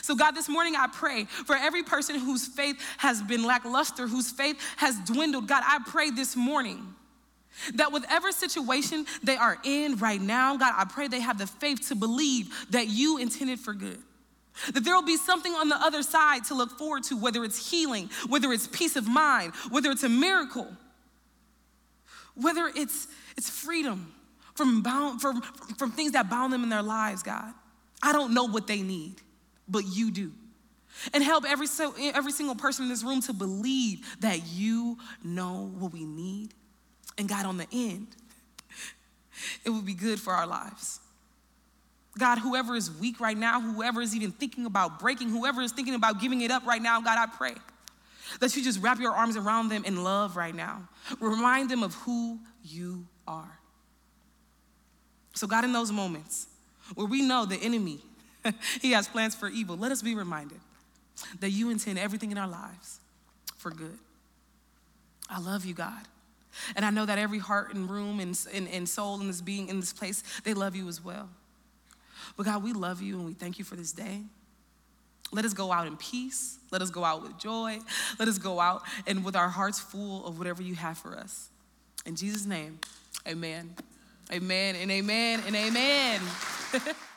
So, 0.01 0.15
God, 0.15 0.31
this 0.31 0.47
morning 0.47 0.75
I 0.77 0.87
pray 0.87 1.25
for 1.25 1.55
every 1.57 1.83
person 1.83 2.17
whose 2.17 2.47
faith 2.47 2.77
has 2.97 3.21
been 3.21 3.43
lackluster, 3.43 4.07
whose 4.07 4.31
faith 4.31 4.57
has 4.77 4.97
dwindled. 4.99 5.47
God, 5.47 5.63
I 5.65 5.79
pray 5.85 6.09
this 6.09 6.35
morning 6.35 6.95
that 7.75 7.91
whatever 7.91 8.31
situation 8.31 9.05
they 9.23 9.35
are 9.35 9.57
in 9.63 9.97
right 9.97 10.21
now, 10.21 10.57
God, 10.57 10.73
I 10.75 10.85
pray 10.85 11.07
they 11.07 11.21
have 11.21 11.37
the 11.37 11.47
faith 11.47 11.87
to 11.89 11.95
believe 11.95 12.53
that 12.71 12.87
you 12.87 13.17
intended 13.17 13.59
for 13.59 13.73
good. 13.73 13.99
That 14.73 14.83
there 14.83 14.93
will 14.95 15.01
be 15.01 15.17
something 15.17 15.53
on 15.53 15.69
the 15.69 15.75
other 15.75 16.03
side 16.03 16.45
to 16.45 16.53
look 16.53 16.77
forward 16.77 17.03
to, 17.05 17.17
whether 17.17 17.43
it's 17.43 17.71
healing, 17.71 18.09
whether 18.27 18.51
it's 18.51 18.67
peace 18.67 18.95
of 18.95 19.07
mind, 19.07 19.53
whether 19.69 19.89
it's 19.89 20.03
a 20.03 20.09
miracle, 20.09 20.67
whether 22.35 22.71
it's, 22.75 23.07
it's 23.35 23.49
freedom 23.49 24.13
from, 24.55 24.81
bound, 24.83 25.21
from, 25.21 25.41
from 25.77 25.91
things 25.91 26.11
that 26.11 26.29
bound 26.29 26.53
them 26.53 26.63
in 26.63 26.69
their 26.69 26.83
lives, 26.83 27.23
God. 27.23 27.53
I 28.01 28.13
don't 28.13 28.33
know 28.33 28.43
what 28.43 28.67
they 28.67 28.81
need, 28.81 29.15
but 29.67 29.85
you 29.85 30.11
do. 30.11 30.31
And 31.13 31.23
help 31.23 31.45
every, 31.45 31.67
so, 31.67 31.93
every 31.99 32.31
single 32.31 32.55
person 32.55 32.83
in 32.83 32.89
this 32.89 33.03
room 33.03 33.21
to 33.21 33.33
believe 33.33 34.05
that 34.19 34.45
you 34.45 34.97
know 35.23 35.71
what 35.79 35.91
we 35.91 36.05
need. 36.05 36.53
And 37.17 37.27
God, 37.27 37.45
on 37.45 37.57
the 37.57 37.67
end, 37.71 38.07
it 39.63 39.69
will 39.69 39.81
be 39.81 39.93
good 39.93 40.19
for 40.19 40.33
our 40.33 40.47
lives. 40.47 40.99
God, 42.17 42.37
whoever 42.37 42.75
is 42.75 42.91
weak 42.91 43.19
right 43.19 43.37
now, 43.37 43.59
whoever 43.59 44.01
is 44.01 44.15
even 44.15 44.31
thinking 44.31 44.65
about 44.65 44.99
breaking, 44.99 45.29
whoever 45.29 45.61
is 45.61 45.71
thinking 45.71 45.95
about 45.95 46.21
giving 46.21 46.41
it 46.41 46.51
up 46.51 46.65
right 46.65 46.81
now, 46.81 47.01
God, 47.01 47.17
I 47.17 47.25
pray 47.25 47.55
that 48.39 48.55
you 48.55 48.63
just 48.63 48.81
wrap 48.81 48.99
your 48.99 49.13
arms 49.13 49.35
around 49.35 49.69
them 49.69 49.83
in 49.85 50.03
love 50.03 50.35
right 50.35 50.53
now. 50.53 50.87
Remind 51.19 51.69
them 51.69 51.83
of 51.83 51.93
who 51.95 52.39
you 52.63 53.05
are. 53.27 53.59
So, 55.33 55.47
God, 55.47 55.63
in 55.63 55.73
those 55.73 55.91
moments 55.91 56.47
where 56.93 57.07
we 57.07 57.21
know 57.21 57.45
the 57.45 57.57
enemy, 57.57 57.99
he 58.81 58.91
has 58.91 59.07
plans 59.07 59.33
for 59.35 59.49
evil, 59.49 59.75
let 59.75 59.91
us 59.91 60.01
be 60.01 60.15
reminded 60.15 60.59
that 61.39 61.49
you 61.49 61.69
intend 61.69 61.97
everything 61.97 62.31
in 62.31 62.37
our 62.37 62.47
lives 62.47 62.99
for 63.57 63.71
good. 63.71 63.97
I 65.29 65.39
love 65.39 65.65
you, 65.65 65.73
God. 65.73 66.07
And 66.75 66.85
I 66.85 66.89
know 66.89 67.05
that 67.05 67.17
every 67.17 67.39
heart 67.39 67.73
and 67.73 67.89
room 67.89 68.19
and, 68.19 68.39
and, 68.53 68.67
and 68.67 68.87
soul 68.87 69.19
in 69.19 69.27
this 69.27 69.41
being 69.41 69.69
in 69.69 69.79
this 69.79 69.93
place, 69.93 70.23
they 70.43 70.53
love 70.53 70.75
you 70.75 70.87
as 70.87 71.03
well. 71.03 71.29
But 72.37 72.45
God, 72.45 72.63
we 72.63 72.73
love 72.73 73.01
you 73.01 73.17
and 73.17 73.25
we 73.25 73.33
thank 73.33 73.59
you 73.59 73.65
for 73.65 73.75
this 73.75 73.91
day. 73.91 74.21
Let 75.31 75.45
us 75.45 75.53
go 75.53 75.71
out 75.71 75.87
in 75.87 75.97
peace. 75.97 76.57
Let 76.71 76.81
us 76.81 76.89
go 76.89 77.03
out 77.03 77.23
with 77.23 77.37
joy. 77.39 77.79
Let 78.19 78.27
us 78.27 78.37
go 78.37 78.59
out 78.59 78.83
and 79.07 79.25
with 79.25 79.35
our 79.35 79.49
hearts 79.49 79.79
full 79.79 80.25
of 80.25 80.37
whatever 80.37 80.61
you 80.61 80.75
have 80.75 80.97
for 80.97 81.17
us. 81.17 81.49
In 82.05 82.15
Jesus' 82.15 82.45
name, 82.45 82.79
amen. 83.27 83.75
Amen 84.31 84.75
and 84.75 84.91
amen 84.91 85.41
and 85.45 85.55
amen. 85.55 86.21